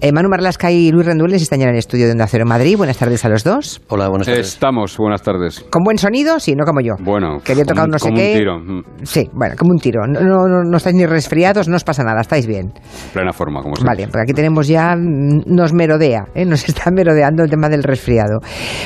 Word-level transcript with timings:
Eh, 0.00 0.12
Manu 0.12 0.28
Marlasca 0.28 0.70
y 0.70 0.92
Luis 0.92 1.06
Rendueles 1.06 1.42
están 1.42 1.58
ya 1.58 1.64
en 1.64 1.72
el 1.72 1.78
estudio 1.78 2.06
de 2.06 2.12
Onda 2.12 2.28
Cero 2.28 2.44
Madrid. 2.46 2.76
Buenas 2.76 2.96
tardes 2.98 3.24
a 3.24 3.28
los 3.28 3.42
dos. 3.42 3.80
Hola, 3.88 4.08
buenas 4.08 4.28
tardes. 4.28 4.46
Estamos, 4.46 4.96
buenas 4.96 5.22
tardes. 5.22 5.64
¿Con 5.70 5.82
buen 5.82 5.98
sonido? 5.98 6.38
Sí, 6.38 6.54
no 6.54 6.64
como 6.64 6.80
yo. 6.80 6.94
Bueno, 7.00 7.38
que 7.44 7.50
había 7.50 7.64
tocado 7.64 7.86
como, 7.88 7.92
no 7.94 7.98
sé 7.98 8.04
como 8.08 8.16
qué. 8.16 8.32
un 8.32 8.38
tiro. 8.38 8.82
Sí, 9.02 9.28
bueno, 9.32 9.56
como 9.58 9.72
un 9.72 9.78
tiro. 9.80 10.06
No, 10.06 10.20
no, 10.20 10.46
no, 10.46 10.62
no 10.62 10.76
estáis 10.76 10.94
ni 10.94 11.04
resfriados, 11.04 11.66
no 11.66 11.74
os 11.74 11.82
pasa 11.82 12.04
nada, 12.04 12.20
estáis 12.20 12.46
bien. 12.46 12.72
Plena 13.12 13.32
forma, 13.32 13.60
como 13.60 13.74
siempre. 13.74 13.96
Vale, 13.96 14.06
porque 14.06 14.22
aquí 14.22 14.32
tenemos 14.34 14.68
ya, 14.68 14.94
mm, 14.94 15.42
nos 15.46 15.72
merodea, 15.72 16.26
¿eh? 16.36 16.44
nos 16.44 16.64
está 16.68 16.92
merodeando 16.92 17.42
el 17.42 17.50
tema 17.50 17.68
del 17.68 17.82
resfriado. 17.82 18.38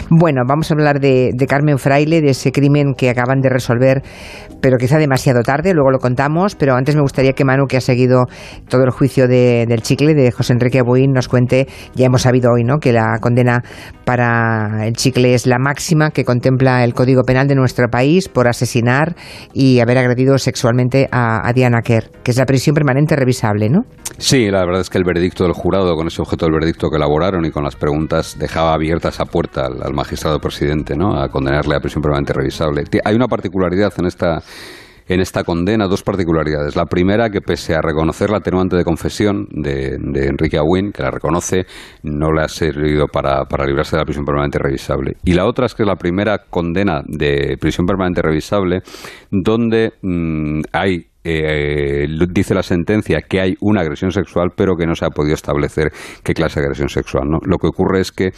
Bueno, 0.08 0.40
vamos 0.48 0.70
a 0.70 0.74
hablar 0.74 0.98
de, 0.98 1.32
de 1.34 1.46
Carmen 1.46 1.76
Fraile, 1.76 2.22
de 2.22 2.30
ese 2.30 2.52
crimen 2.52 2.94
que 2.96 3.10
acaban 3.10 3.40
de 3.42 3.50
resolver, 3.50 4.00
pero 4.62 4.79
quizá 4.79 4.96
demasiado 4.96 5.42
tarde, 5.42 5.74
luego 5.74 5.90
lo 5.90 5.98
contamos, 5.98 6.54
pero 6.54 6.74
antes 6.74 6.94
me 6.96 7.02
gustaría 7.02 7.34
que 7.34 7.44
Manu, 7.44 7.66
que 7.66 7.76
ha 7.76 7.80
seguido 7.82 8.24
todo 8.70 8.84
el 8.84 8.90
juicio 8.92 9.29
de- 9.29 9.66
del 9.68 9.82
chicle 9.82 10.14
de 10.14 10.30
José 10.32 10.54
Enrique 10.54 10.80
Nos 11.11 11.29
cuente, 11.29 11.66
ya 11.95 12.07
hemos 12.07 12.23
sabido 12.23 12.53
hoy, 12.53 12.64
¿no?, 12.64 12.79
que 12.79 12.92
la 12.92 13.19
condena 13.20 13.62
para 14.05 14.87
el 14.87 14.95
chicle 14.95 15.34
es 15.34 15.47
la 15.47 15.59
máxima 15.59 16.10
que 16.10 16.24
contempla 16.24 16.84
el 16.84 16.95
Código 16.95 17.23
Penal 17.23 17.48
de 17.48 17.55
nuestro 17.55 17.88
país 17.88 18.29
por 18.29 18.48
asesinar 18.48 19.15
y 19.52 19.80
haber 19.80 19.98
agredido 19.98 20.38
sexualmente 20.38 21.09
a, 21.10 21.51
Diana 21.55 21.83
Kerr, 21.83 22.10
que 22.23 22.30
es 22.30 22.38
la 22.38 22.46
prisión 22.46 22.74
permanente 22.74 23.16
revisable, 23.16 23.69
¿no? 23.69 23.83
Sí, 24.19 24.51
la 24.51 24.65
verdad 24.65 24.80
es 24.80 24.91
que 24.91 24.98
el 24.98 25.05
veredicto 25.05 25.45
del 25.45 25.52
jurado, 25.52 25.95
con 25.96 26.07
ese 26.07 26.23
objeto 26.23 26.46
del 26.46 26.55
veredicto 26.55 26.88
que 26.88 26.96
elaboraron 26.96 27.45
y 27.45 27.51
con 27.51 27.65
las 27.65 27.77
preguntas, 27.77 28.37
dejaba 28.38 28.74
abierta 28.74 29.09
esa 29.09 29.24
puerta 29.24 29.66
al, 29.66 29.82
al 29.82 29.93
magistrado 29.95 30.38
presidente, 30.38 30.96
¿no? 30.96 31.21
A 31.21 31.29
condenarle 31.29 31.77
a 31.77 31.80
prisión 31.80 32.02
permanente 32.02 32.32
revisable. 32.32 32.84
Hay 33.05 33.15
una 33.15 33.27
particularidad 33.27 33.93
en 33.98 34.07
esta 34.07 34.43
en 35.09 35.20
esta 35.20 35.45
condena, 35.45 35.87
dos 35.87 36.02
particularidades. 36.02 36.77
La 36.77 36.87
primera, 36.87 37.30
que 37.30 37.41
pese 37.41 37.74
a 37.74 37.80
reconocer 37.80 38.30
la 38.30 38.38
atenuante 38.38 38.77
de 38.77 38.84
confesión 38.84 39.48
de, 39.51 39.97
de 39.98 40.27
Enrique 40.27 40.59
Aguín, 40.59 40.93
que 40.93 41.02
la 41.02 41.10
reconoce, 41.10 41.66
no 42.02 42.33
le 42.33 42.43
ha 42.43 42.48
servido 42.48 43.07
para, 43.09 43.45
para 43.45 43.66
librarse 43.66 43.96
de 43.96 44.01
la 44.01 44.05
prisión 44.05 44.24
permanente 44.24 44.59
revisable. 44.59 45.16
Y 45.24 45.35
la 45.35 45.46
otra 45.46 45.66
es 45.66 45.74
que 45.74 45.82
es 45.82 45.87
la 45.87 45.96
primera 45.96 46.38
condena 46.49 47.02
de 47.07 47.57
prisión 47.60 47.87
permanente 47.87 48.23
revisable 48.23 48.82
donde 49.30 49.93
mm, 50.02 50.63
hay 50.73 51.12
eh, 51.24 52.06
dice 52.30 52.54
la 52.54 52.62
sentencia 52.62 53.20
que 53.23 53.40
hay 53.40 53.54
una 53.60 53.80
agresión 53.82 54.10
sexual, 54.10 54.51
pero 54.56 54.76
que 54.76 54.87
no 54.87 54.95
se 54.95 55.04
ha 55.04 55.10
podido 55.10 55.34
establecer 55.34 55.92
qué 56.23 56.34
clase 56.34 56.60
de 56.60 56.66
agresión 56.66 56.88
sexual. 56.88 57.29
¿no? 57.29 57.38
Lo 57.45 57.59
que 57.59 57.68
ocurre 57.68 58.01
es 58.01 58.12
que 58.12 58.30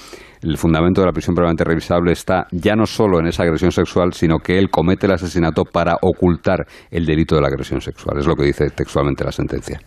el 0.42 0.58
fundamento 0.58 1.00
de 1.00 1.06
la 1.06 1.12
prisión 1.12 1.34
permanente 1.34 1.64
revisable 1.64 2.12
está 2.12 2.46
ya 2.50 2.76
no 2.76 2.86
solo 2.86 3.18
en 3.18 3.26
esa 3.26 3.44
agresión 3.44 3.72
sexual, 3.72 4.12
sino 4.12 4.38
que 4.38 4.58
él 4.58 4.70
comete 4.70 5.06
el 5.06 5.12
asesinato 5.12 5.64
para 5.64 5.96
ocultar 6.02 6.66
el 6.90 7.06
delito 7.06 7.34
de 7.34 7.40
la 7.40 7.48
agresión 7.48 7.80
sexual. 7.80 8.18
Es 8.18 8.26
lo 8.26 8.34
que 8.34 8.44
dice 8.44 8.68
textualmente 8.70 9.24
la 9.24 9.32
sentencia. 9.32 9.80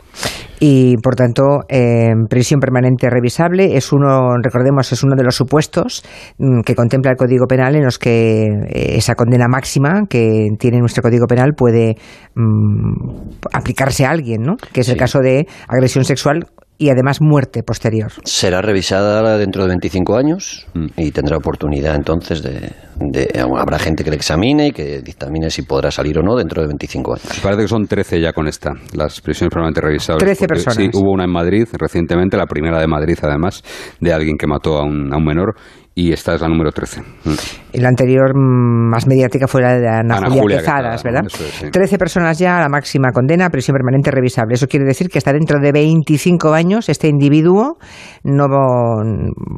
Y 0.59 0.97
por 0.97 1.15
tanto 1.15 1.61
eh, 1.69 2.13
prisión 2.29 2.59
permanente 2.59 3.09
revisable 3.09 3.77
es 3.77 3.91
uno 3.91 4.35
recordemos 4.41 4.91
es 4.91 5.03
uno 5.03 5.15
de 5.15 5.23
los 5.23 5.35
supuestos 5.35 6.03
mm, 6.37 6.61
que 6.61 6.75
contempla 6.75 7.11
el 7.11 7.17
Código 7.17 7.45
Penal 7.47 7.75
en 7.75 7.83
los 7.83 7.99
que 7.99 8.45
eh, 8.45 8.97
esa 8.97 9.15
condena 9.15 9.47
máxima 9.47 10.05
que 10.09 10.47
tiene 10.59 10.79
nuestro 10.79 11.03
Código 11.03 11.27
Penal 11.27 11.53
puede 11.55 11.97
mm, 12.35 13.29
aplicarse 13.53 14.05
a 14.05 14.11
alguien 14.11 14.41
no 14.41 14.57
que 14.73 14.81
es 14.81 14.89
el 14.89 14.97
caso 14.97 15.19
de 15.19 15.47
agresión 15.67 16.03
sexual 16.03 16.47
y 16.77 16.89
además 16.89 17.21
muerte 17.21 17.63
posterior 17.63 18.11
Será 18.23 18.61
revisada 18.61 19.37
dentro 19.37 19.63
de 19.63 19.69
25 19.69 20.15
años 20.17 20.65
Mm. 20.73 20.87
y 20.97 21.11
tendrá 21.11 21.37
oportunidad 21.37 21.95
entonces 21.95 22.41
de, 22.43 22.71
de- 22.99 23.27
Habrá 23.57 23.79
gente 23.79 24.03
que 24.03 24.09
le 24.09 24.15
examine 24.15 24.67
y 24.67 24.71
que 24.71 25.01
dictamine 25.01 25.49
si 25.49 25.61
podrá 25.63 25.89
salir 25.91 26.17
o 26.19 26.21
no 26.23 26.35
dentro 26.35 26.61
de 26.61 26.67
25 26.67 27.13
años. 27.13 27.39
Parece 27.41 27.63
que 27.63 27.67
son 27.67 27.85
13 27.87 28.21
ya 28.21 28.33
con 28.33 28.47
esta, 28.47 28.71
las 28.93 29.21
prisiones 29.21 29.51
permanentes 29.53 29.83
revisables. 29.83 30.23
13 30.23 30.47
porque 30.47 30.63
personas. 30.63 30.77
Sí, 30.77 30.89
hubo 30.93 31.11
una 31.11 31.23
en 31.25 31.31
Madrid 31.31 31.65
recientemente, 31.73 32.37
la 32.37 32.45
primera 32.45 32.79
de 32.79 32.87
Madrid 32.87 33.17
además, 33.21 33.63
de 33.99 34.13
alguien 34.13 34.37
que 34.37 34.47
mató 34.47 34.77
a 34.77 34.83
un, 34.83 35.13
a 35.13 35.17
un 35.17 35.25
menor, 35.25 35.55
y 35.99 36.13
esta 36.13 36.35
es 36.35 36.41
la 36.41 36.47
número 36.47 36.71
13. 36.71 37.01
Mm. 37.01 37.33
y 37.73 37.79
la 37.79 37.89
anterior 37.89 38.35
mm, 38.35 38.89
más 38.91 39.07
mediática 39.07 39.47
fue 39.47 39.63
la 39.63 39.79
de 39.79 39.87
Ana, 39.87 40.17
Ana 40.17 40.27
Julia, 40.27 40.41
Julia 40.41 40.57
Quezadas, 40.59 41.01
Quezadas, 41.01 41.03
¿verdad? 41.03 41.23
es, 41.25 41.33
sí. 41.33 41.71
13 41.71 41.97
personas 41.97 42.37
ya, 42.37 42.59
la 42.59 42.69
máxima 42.69 43.11
condena, 43.11 43.49
prisión 43.49 43.73
permanente 43.75 44.11
revisable. 44.11 44.53
Eso 44.53 44.67
quiere 44.67 44.85
decir 44.85 45.09
que 45.09 45.17
hasta 45.17 45.33
dentro 45.33 45.59
de 45.59 45.71
25 45.71 46.53
años 46.53 46.87
este 46.89 47.07
individuo 47.07 47.77
no, 48.23 48.45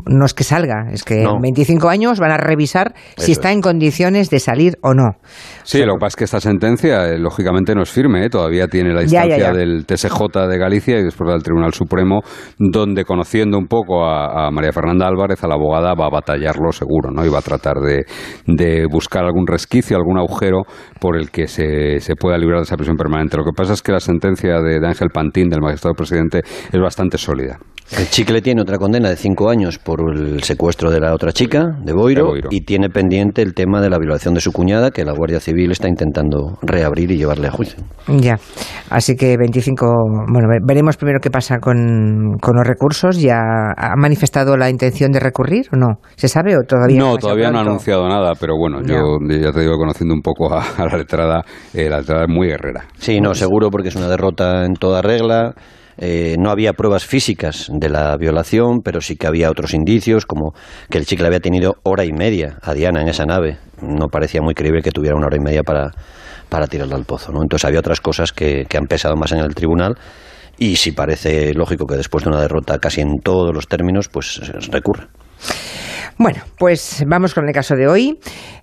no 0.06 0.26
es 0.26 0.34
que 0.34 0.44
salga, 0.46 0.86
es 0.94 1.04
que 1.04 1.24
No. 1.24 1.36
en 1.36 1.42
25 1.42 1.90
años 1.90 2.20
van 2.20 2.32
a 2.32 2.38
revisar 2.38 2.94
si 3.18 3.34
está 3.34 3.50
es. 3.50 3.56
en 3.56 3.62
condiciones 3.62 4.30
de 4.30 4.40
salir 4.40 4.78
o 4.82 4.94
no. 4.94 5.18
Sí, 5.64 5.80
lo 5.84 5.96
que 5.96 6.00
pasa 6.00 6.08
es 6.08 6.16
que 6.16 6.24
esta 6.24 6.40
sentencia, 6.40 7.06
eh, 7.10 7.20
lógicamente, 7.20 7.76
no 7.76 7.82
es 7.84 7.90
firme, 7.92 8.26
¿eh? 8.26 8.30
todavía 8.30 8.68
tiene 8.68 8.94
la 8.94 9.02
Ya, 9.04 9.26
ya, 9.26 9.36
instancia 9.36 9.52
ya. 9.52 9.58
del 9.58 9.86
TSJ 9.86 10.48
de 10.48 10.58
Galicia 10.58 11.00
y 11.00 11.04
después 11.04 11.30
del 11.32 11.44
Tribunal 11.44 11.74
Supremo, 11.74 12.22
donde 12.58 13.04
conociendo 13.04 13.58
un 13.58 13.68
poco 13.68 14.06
a, 14.06 14.48
a 14.48 14.52
María 14.52 14.72
Fernanda 14.72 15.06
Álvarez, 15.06 15.44
a 15.44 15.48
la 15.48 15.56
abogada, 15.56 15.94
va 15.96 16.08
a 16.08 16.10
seguro, 16.72 17.12
¿no? 17.12 17.26
Y 17.26 17.30
va 17.30 17.40
a 17.40 17.42
tratar 17.42 17.78
de, 17.78 18.06
de 18.46 18.86
buscar 18.92 19.24
algún 19.24 19.48
resquicio, 19.48 19.98
algún 19.98 20.18
agujero 20.18 20.64
por 21.00 21.18
el 21.18 21.32
que 21.32 21.48
se, 21.48 22.00
se 22.00 22.16
pueda 22.16 22.38
librar 22.38 22.60
de 22.60 22.64
esa 22.64 22.76
prisión 22.76 22.98
permanente. 22.98 23.38
Lo 23.38 23.44
que 23.44 23.56
pasa 23.56 23.74
es 23.74 23.82
que 23.82 23.92
la 23.92 24.00
sentencia 24.00 24.62
de, 24.62 24.80
de 24.80 24.88
Ángel 24.88 25.10
Pantín, 25.14 25.50
del 25.50 25.62
magistrado 25.62 25.94
presidente, 25.96 26.40
es 26.40 26.80
bastante 26.80 27.18
sólida. 27.18 27.60
El 27.98 28.08
chicle 28.10 28.42
tiene 28.42 28.62
otra 28.62 28.78
condena 28.78 29.10
de 29.10 29.16
5 29.16 29.50
años 29.50 29.80
por 29.80 30.00
el 30.16 30.44
secuestro 30.44 30.92
de 30.92 31.00
la 31.00 31.14
otra 31.14 31.32
chica, 31.32 31.64
de 31.84 31.92
Boiro, 31.92 32.24
De 32.26 32.30
Boiro. 32.30 32.50
y 32.52 32.62
tiene 32.62 32.90
pendiente 32.90 33.42
el 33.42 33.54
tema 33.56 33.82
de 33.82 33.90
la 33.90 33.98
violación 33.98 34.36
de 34.36 34.42
su 34.42 34.52
cuñada, 34.52 34.92
que 34.92 35.04
la 35.04 35.12
Guardia 35.14 35.40
Civil 35.40 35.72
está 35.72 35.88
intentando 35.90 36.58
reabrir 36.62 37.10
y 37.12 37.18
llevarle 37.18 37.48
a 37.48 37.52
juicio. 37.52 37.80
Ya, 38.08 38.38
así 38.92 39.16
que 39.16 39.36
25, 39.38 39.86
bueno, 40.32 40.48
ve- 40.48 40.60
veremos 40.64 40.98
primero 40.98 41.20
qué 41.20 41.32
pasa 41.32 41.58
con, 41.60 42.38
con 42.40 42.56
los 42.58 42.68
recursos. 42.68 43.20
¿Ya 43.20 43.40
ha 43.76 43.96
manifestado 43.98 44.56
la 44.56 44.70
intención 44.70 45.12
de 45.12 45.20
recurrir 45.20 45.66
o 45.74 45.76
no? 45.76 46.00
¿Se 46.16 46.28
sabe 46.28 46.56
o 46.58 46.62
todavía 46.68 47.00
No, 47.00 47.06
demasiado 47.08 47.20
todavía 47.20 47.52
no 47.52 47.58
ha 47.58 47.62
anunciado 47.62 48.08
nada, 48.08 48.34
pero 48.40 48.54
bueno, 48.56 48.82
yo 48.84 49.18
ya 49.30 49.52
te 49.52 49.62
digo, 49.62 49.78
conociendo 49.78 50.14
un 50.14 50.22
poco 50.22 50.54
a, 50.54 50.62
a 50.78 50.86
la 50.86 50.96
letrada, 50.98 51.42
eh, 51.74 51.90
la 51.90 52.00
letrada 52.02 52.26
es 52.26 52.30
muy 52.30 52.48
guerrera. 52.48 52.86
Sí, 53.00 53.20
no, 53.20 53.34
seguro 53.34 53.70
porque 53.72 53.88
es 53.90 53.96
una 53.96 54.08
derrota 54.08 54.64
en 54.66 54.74
toda 54.76 55.02
regla. 55.02 55.54
Eh, 56.02 56.38
no 56.40 56.50
había 56.50 56.72
pruebas 56.74 57.06
físicas 57.06 57.68
de 57.70 57.90
la 57.90 58.16
violación, 58.16 58.80
pero 58.84 59.02
sí 59.02 59.18
que 59.18 59.28
había 59.28 59.52
otros 59.52 59.74
indicios, 59.74 60.26
como 60.26 60.54
que 60.90 60.98
el 60.98 61.06
chicle 61.06 61.28
había 61.28 61.42
tenido 61.42 61.76
hora 61.84 62.06
y 62.06 62.14
media 62.14 62.58
a 62.62 62.74
Diana 62.74 63.02
en 63.02 63.10
esa 63.10 63.26
nave. 63.26 63.58
No 63.82 64.08
parecía 64.08 64.42
muy 64.42 64.54
creíble 64.54 64.82
que 64.82 64.92
tuviera 64.92 65.18
una 65.18 65.28
hora 65.28 65.36
y 65.36 65.44
media 65.44 65.62
para, 65.64 65.92
para 66.48 66.68
tirarla 66.68 66.96
al 66.96 67.04
pozo. 67.04 67.34
¿no? 67.34 67.42
Entonces 67.42 67.66
había 67.66 67.80
otras 67.80 68.00
cosas 68.00 68.32
que, 68.32 68.66
que 68.70 68.78
han 68.78 68.86
pesado 68.86 69.18
más 69.18 69.34
en 69.34 69.40
el 69.40 69.54
tribunal. 69.54 69.96
Y 70.58 70.78
sí 70.78 70.94
parece 70.94 71.54
lógico 71.54 71.86
que 71.86 71.96
después 71.96 72.24
de 72.24 72.30
una 72.30 72.42
derrota 72.42 72.80
casi 72.80 73.02
en 73.02 73.20
todos 73.22 73.54
los 73.54 73.68
términos, 73.68 74.08
pues 74.08 74.40
eh, 74.42 74.72
recurra. 74.72 75.10
Bueno, 76.22 76.42
pues 76.58 77.06
vamos 77.08 77.34
con 77.34 77.48
el 77.48 77.54
caso 77.54 77.78
de 77.78 77.88
hoy. 77.88 78.20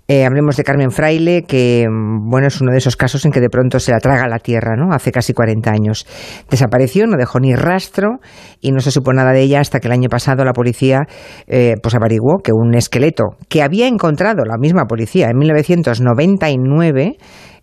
Eh, 0.09 0.27
hablemos 0.27 0.59
de 0.59 0.63
Carmen 0.63 0.91
Fraile, 0.91 1.45
que 1.45 1.87
bueno 1.89 2.49
es 2.49 2.61
uno 2.61 2.71
de 2.71 2.77
esos 2.77 2.97
casos 2.97 3.25
en 3.25 3.33
que 3.33 3.41
de 3.41 3.49
pronto 3.49 3.81
se 3.81 3.93
la 3.93 3.99
traga 3.99 4.29
la 4.29 4.39
tierra, 4.39 4.77
¿no? 4.77 4.93
Hace 4.93 5.11
casi 5.11 5.33
40 5.33 5.71
años. 5.71 6.07
Desapareció, 6.51 7.07
no 7.07 7.17
dejó 7.17 7.41
ni 7.41 7.55
rastro 7.55 8.19
y 8.61 8.73
no 8.73 8.81
se 8.81 8.91
supo 8.91 9.15
nada 9.15 9.33
de 9.33 9.41
ella 9.41 9.61
hasta 9.61 9.81
que 9.81 9.89
el 9.89 9.93
año 9.93 10.11
pasado 10.11 10.45
la 10.45 10.53
policía 10.53 11.07
eh, 11.47 11.77
pues 11.83 11.95
averiguó 11.95 12.41
que 12.45 12.53
un 12.53 12.75
esqueleto 12.75 13.25
que 13.49 13.63
había 13.63 13.89
encontrado 13.89 14.45
la 14.45 14.59
misma 14.59 14.85
policía 14.85 15.31
en 15.31 15.39
1999 15.39 17.17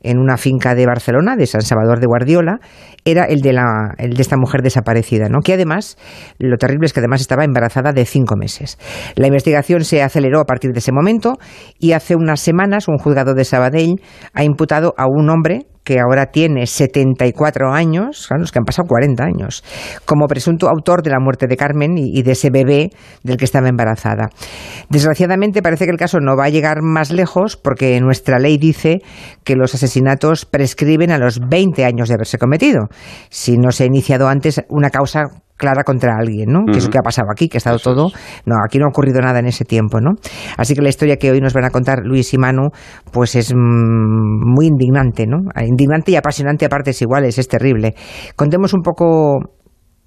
en 0.04 0.20
una 0.20 0.38
finca 0.38 0.76
de 0.76 0.86
Barcelona, 0.86 1.36
de 1.36 1.48
San 1.48 1.62
Salvador 1.62 2.00
de 2.00 2.08
Guardiola, 2.08 2.60
era 3.06 3.26
el 3.26 3.40
de, 3.40 3.54
la, 3.54 3.96
el 3.98 4.14
de 4.14 4.22
esta 4.22 4.38
mujer 4.38 4.62
desaparecida, 4.62 5.28
¿no? 5.30 5.40
que 5.40 5.54
además, 5.54 5.98
lo 6.38 6.58
terrible 6.58 6.86
es 6.86 6.94
que 6.94 7.00
además 7.00 7.22
estaba 7.22 7.44
embarazada 7.44 7.92
de 7.92 8.06
cinco 8.06 8.36
meses. 8.36 8.78
La 9.16 9.28
investigación 9.28 9.84
se 9.84 10.04
aceleró 10.04 10.40
a 10.40 10.46
partir 10.46 10.72
de 10.72 10.80
ese 10.80 10.92
momento 10.92 11.38
y 11.80 11.94
hace 11.94 12.16
unas 12.16 12.40
semanas 12.40 12.88
un 12.88 12.98
juzgado 12.98 13.34
de 13.34 13.46
Sabadell 13.46 14.02
ha 14.34 14.44
imputado 14.44 14.94
a 14.98 15.06
un 15.08 15.30
hombre 15.30 15.66
que 15.84 16.00
ahora 16.00 16.28
tiene 16.28 16.66
74 16.66 17.72
años, 17.72 18.28
claro, 18.28 18.42
los 18.42 18.52
que 18.52 18.60
han 18.60 18.66
pasado 18.66 18.88
40 18.88 19.24
años, 19.24 19.64
como 20.06 20.28
presunto 20.28 20.70
autor 20.70 21.04
de 21.04 21.12
la 21.12 21.20
muerte 21.20 21.48
de 21.48 21.58
Carmen 21.58 21.98
y, 21.98 22.18
y 22.18 22.24
de 22.24 22.32
ese 22.32 22.50
bebé 22.50 22.90
del 23.24 23.38
que 23.38 23.46
estaba 23.46 23.68
embarazada. 23.68 24.30
Desgraciadamente 24.90 25.62
parece 25.62 25.86
que 25.86 25.92
el 25.92 25.98
caso 25.98 26.20
no 26.20 26.36
va 26.38 26.46
a 26.46 26.50
llegar 26.50 26.82
más 26.82 27.12
lejos 27.12 27.58
porque 27.58 28.00
nuestra 28.02 28.40
ley 28.40 28.58
dice 28.58 29.02
que 29.44 29.56
los 29.56 29.76
asesinatos 29.76 30.46
prescriben 30.46 31.12
a 31.12 31.18
los 31.18 31.40
20 31.40 31.86
años 31.86 32.08
de 32.08 32.16
haberse 32.16 32.38
cometido, 32.38 32.88
si 33.30 33.58
no 33.58 33.72
se 33.72 33.84
ha 33.84 33.88
iniciado 33.88 34.28
antes 34.28 34.62
una 34.70 34.90
causa 34.90 35.43
clara 35.58 35.84
contra 35.84 36.18
alguien, 36.18 36.50
¿no? 36.52 36.66
Que 36.66 36.78
es 36.78 36.86
lo 36.86 36.90
que 36.90 36.98
ha 36.98 37.02
pasado 37.02 37.28
aquí, 37.32 37.48
que 37.48 37.58
ha 37.58 37.60
estado 37.60 37.80
todo. 37.80 38.10
No, 38.46 38.56
aquí 38.66 38.80
no 38.80 38.86
ha 38.86 38.90
ocurrido 38.90 39.22
nada 39.22 39.40
en 39.40 39.46
ese 39.46 39.66
tiempo, 39.66 40.00
¿no? 40.02 40.12
Así 40.58 40.74
que 40.74 40.82
la 40.82 40.90
historia 40.90 41.18
que 41.18 41.32
hoy 41.32 41.42
nos 41.42 41.54
van 41.54 41.66
a 41.66 41.70
contar 41.70 42.00
Luis 42.04 42.34
y 42.34 42.38
Manu, 42.38 42.70
pues 43.12 43.36
es 43.36 43.54
mm, 43.54 43.58
muy 43.58 44.68
indignante, 44.68 45.26
¿no? 45.28 45.38
Indignante 45.66 46.12
y 46.12 46.16
apasionante 46.16 46.66
a 46.66 46.70
partes 46.70 47.02
iguales, 47.02 47.38
es 47.38 47.48
terrible. 47.48 47.96
Contemos 48.36 48.74
un 48.74 48.82
poco 48.82 49.40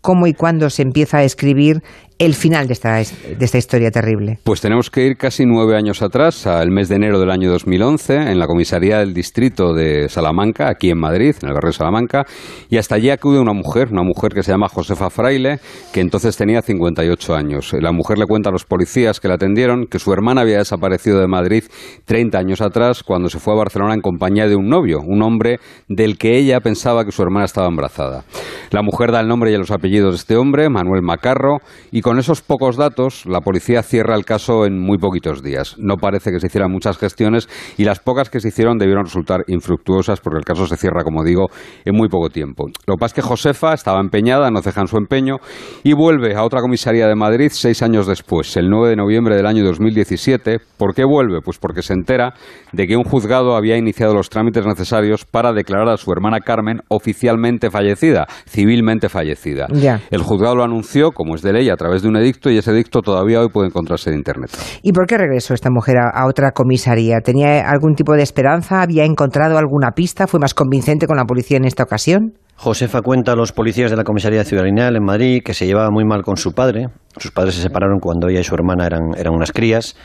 cómo 0.07 0.29
y 0.29 0.35
cuándo 0.35 0.71
se 0.71 0.83
empieza 0.83 1.19
a 1.19 1.25
escribir 1.25 1.83
el 2.19 2.35
final 2.35 2.67
de 2.67 2.73
esta, 2.73 2.95
de 2.97 3.37
esta 3.41 3.59
historia 3.59 3.91
terrible? 3.91 4.39
Pues 4.43 4.61
tenemos 4.61 4.91
que 4.91 5.07
ir 5.07 5.17
casi 5.17 5.45
nueve 5.45 5.77
años 5.77 6.03
atrás, 6.03 6.47
al 6.47 6.71
mes 6.71 6.89
de 6.89 6.97
enero 6.97 7.21
del 7.21 7.31
año 7.31 7.51
2011, 7.51 8.15
en 8.15 8.39
la 8.39 8.47
comisaría 8.47 8.99
del 8.99 9.13
distrito 9.13 9.75
de 9.75 10.09
Salamanca, 10.09 10.69
aquí 10.69 10.91
en 10.91 10.99
Madrid, 10.99 11.35
en 11.43 11.49
el 11.49 11.55
barrio 11.55 11.71
de 11.71 11.77
Salamanca, 11.77 12.25
y 12.71 12.79
hasta 12.79 12.95
allí 12.95 13.11
acude 13.11 13.39
una 13.39 13.53
mujer, 13.53 13.89
una 13.93 14.03
mujer 14.03 14.33
que 14.33 14.43
se 14.43 14.53
llama 14.53 14.69
Josefa 14.69 15.11
Fraile, 15.11 15.61
que 15.93 16.01
entonces 16.01 16.37
tenía 16.37 16.63
58 16.63 17.35
años. 17.35 17.73
La 17.79 17.93
mujer 17.93 18.19
le 18.19 18.27
cuenta 18.27 18.49
a 18.49 18.53
los 18.53 18.65
policías 18.65 19.21
que 19.21 19.29
la 19.29 19.35
atendieron 19.35 19.87
que 19.87 19.99
su 19.99 20.13
hermana 20.13 20.41
había 20.41 20.59
desaparecido 20.59 21.21
de 21.21 21.27
Madrid 21.27 21.65
30 22.07 22.39
años 22.39 22.61
atrás 22.61 23.03
cuando 23.03 23.29
se 23.29 23.39
fue 23.39 23.53
a 23.53 23.57
Barcelona 23.57 23.95
en 23.95 24.01
compañía 24.01 24.49
de 24.49 24.57
un 24.57 24.69
novio, 24.69 25.01
un 25.01 25.23
hombre 25.23 25.59
del 25.89 26.17
que 26.17 26.39
ella 26.39 26.61
pensaba 26.61 27.05
que 27.05 27.13
su 27.13 27.23
hermana 27.23 27.45
estaba 27.45 27.69
embarazada. 27.69 28.25
La 28.71 28.83
mujer 28.83 29.13
da 29.13 29.21
el 29.21 29.29
nombre 29.29 29.53
y 29.53 29.57
los 29.57 29.71
apellidos 29.71 30.13
de 30.13 30.17
este 30.17 30.37
hombre, 30.37 30.69
Manuel 30.69 31.03
Macarro, 31.03 31.59
y 31.91 32.01
con 32.07 32.21
esos 32.21 32.41
pocos 32.41 32.77
datos 32.77 33.27
la 33.27 33.41
policía 33.41 33.83
cierra 33.83 34.15
el 34.15 34.25
caso 34.25 34.65
en 34.65 34.79
muy 34.79 34.97
poquitos 34.97 35.43
días. 35.43 35.75
No 35.77 35.97
parece 35.97 36.31
que 36.31 36.39
se 36.39 36.47
hicieran 36.47 36.71
muchas 36.71 36.99
gestiones 36.99 37.49
y 37.77 37.83
las 37.83 37.99
pocas 37.99 38.31
que 38.31 38.39
se 38.39 38.47
hicieron 38.47 38.79
debieron 38.79 39.07
resultar 39.07 39.41
infructuosas 39.49 40.21
porque 40.21 40.39
el 40.39 40.45
caso 40.45 40.69
se 40.69 40.77
cierra, 40.77 41.03
como 41.03 41.25
digo, 41.25 41.49
en 41.85 41.97
muy 41.97 42.09
poco 42.09 42.31
tiempo. 42.31 42.67
Lo 42.87 42.95
que 42.95 43.01
pasa 43.01 43.07
es 43.07 43.15
que 43.15 43.23
Josefa 43.23 43.75
estaba 43.75 43.99
empeñada, 43.99 44.53
no 44.53 44.63
ceja 44.63 44.83
en 44.83 44.87
su 44.87 44.99
empeño 44.99 45.39
y 45.83 45.95
vuelve 45.95 46.37
a 46.37 46.45
otra 46.45 46.61
comisaría 46.61 47.09
de 47.09 47.17
Madrid 47.17 47.49
seis 47.51 47.83
años 47.83 48.07
después, 48.07 48.57
el 48.57 48.71
9 48.71 48.91
de 48.91 48.95
noviembre 48.95 49.35
del 49.35 49.47
año 49.47 49.65
2017. 49.65 50.61
¿Por 50.79 50.95
qué 50.95 51.05
vuelve? 51.05 51.41
Pues 51.45 51.59
porque 51.59 51.83
se 51.83 51.95
entera 51.95 52.35
de 52.71 52.87
que 52.87 52.97
un 52.97 53.03
juzgado 53.03 53.57
había 53.57 53.77
iniciado 53.77 54.15
los 54.15 54.31
trámites 54.31 54.65
necesarios 54.65 55.25
para 55.25 55.53
declarar 55.53 55.89
a 55.89 55.97
su 55.97 56.13
hermana 56.13 56.39
Carmen 56.39 56.83
oficialmente 56.87 57.69
fallecida, 57.69 58.29
civilmente 58.47 59.09
fallecida. 59.09 59.67
El 60.13 60.23
juzgado 60.23 60.55
lo 60.55 60.63
anunció, 60.63 61.11
como 61.11 61.35
es 61.35 61.43
de 61.43 61.53
ley, 61.53 61.69
a 61.69 61.75
través 61.75 61.96
de 62.03 62.09
un 62.09 62.17
edicto 62.17 62.51
y 62.51 62.59
ese 62.59 62.71
edicto 62.71 63.03
todavía 63.03 63.41
hoy 63.41 63.49
puede 63.49 63.69
encontrarse 63.69 64.11
en 64.11 64.17
Internet. 64.17 64.51
¿Y 64.83 64.93
por 64.93 65.07
qué 65.07 65.19
regresó 65.19 65.55
esta 65.55 65.71
mujer 65.71 65.97
a, 65.99 66.27
otra 66.27 66.53
comisaría? 66.53 67.21
¿Tenía 67.21 67.69
algún 67.69 67.95
tipo 67.95 68.15
de 68.15 68.23
esperanza? 68.23 68.83
¿Había 68.83 69.05
encontrado 69.05 69.59
alguna 69.59 69.93
pista? 69.93 70.27
¿Fue 70.27 70.41
más 70.41 70.55
convincente 70.55 71.07
con 71.07 71.17
la 71.17 71.25
policía 71.25 71.57
en 71.57 71.65
esta 71.65 71.83
ocasión? 71.83 72.35
Josefa 72.57 73.03
cuenta 73.03 73.33
a 73.33 73.37
los 73.37 73.53
policías 73.53 73.91
de 73.91 73.97
la 73.97 74.05
comisaría 74.05 74.39
de 74.39 74.45
Ciudad 74.47 74.65
Lineal 74.65 74.97
en 74.97 75.05
Madrid 75.05 75.43
que 75.45 75.53
se 75.53 75.67
llevaba 75.67 75.91
muy 75.91 76.05
mal 76.05 76.23
con 76.23 76.37
su 76.37 76.53
padre. 76.53 76.89
Sus 77.19 77.31
padres 77.31 77.55
se 77.55 77.63
separaron 77.63 77.99
cuando 78.01 78.29
ella 78.29 78.41
y 78.41 78.45
su 78.45 78.55
hermana 78.55 78.87
eran, 78.87 79.03
eran 79.17 79.35
unas 79.35 79.53
crías 79.53 79.97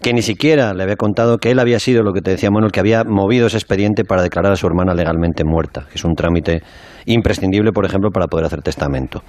que 0.00 0.12
ni 0.12 0.22
siquiera 0.22 0.74
le 0.74 0.82
había 0.82 0.96
contado 0.96 1.38
que 1.38 1.50
él 1.50 1.58
había 1.58 1.78
sido 1.78 2.02
lo 2.02 2.12
que 2.12 2.20
te 2.20 2.30
decía 2.30 2.50
Manuel, 2.50 2.72
que 2.72 2.80
había 2.80 3.04
movido 3.04 3.46
ese 3.46 3.56
expediente 3.56 4.04
para 4.04 4.22
declarar 4.22 4.52
a 4.52 4.56
su 4.56 4.66
hermana 4.66 4.94
legalmente 4.94 5.44
muerta, 5.44 5.86
que 5.88 5.94
es 5.96 6.04
un 6.04 6.14
trámite 6.14 6.62
imprescindible, 7.06 7.72
por 7.72 7.84
ejemplo, 7.84 8.10
para 8.10 8.26
poder 8.26 8.46
hacer 8.46 8.62
testamento. 8.62 9.22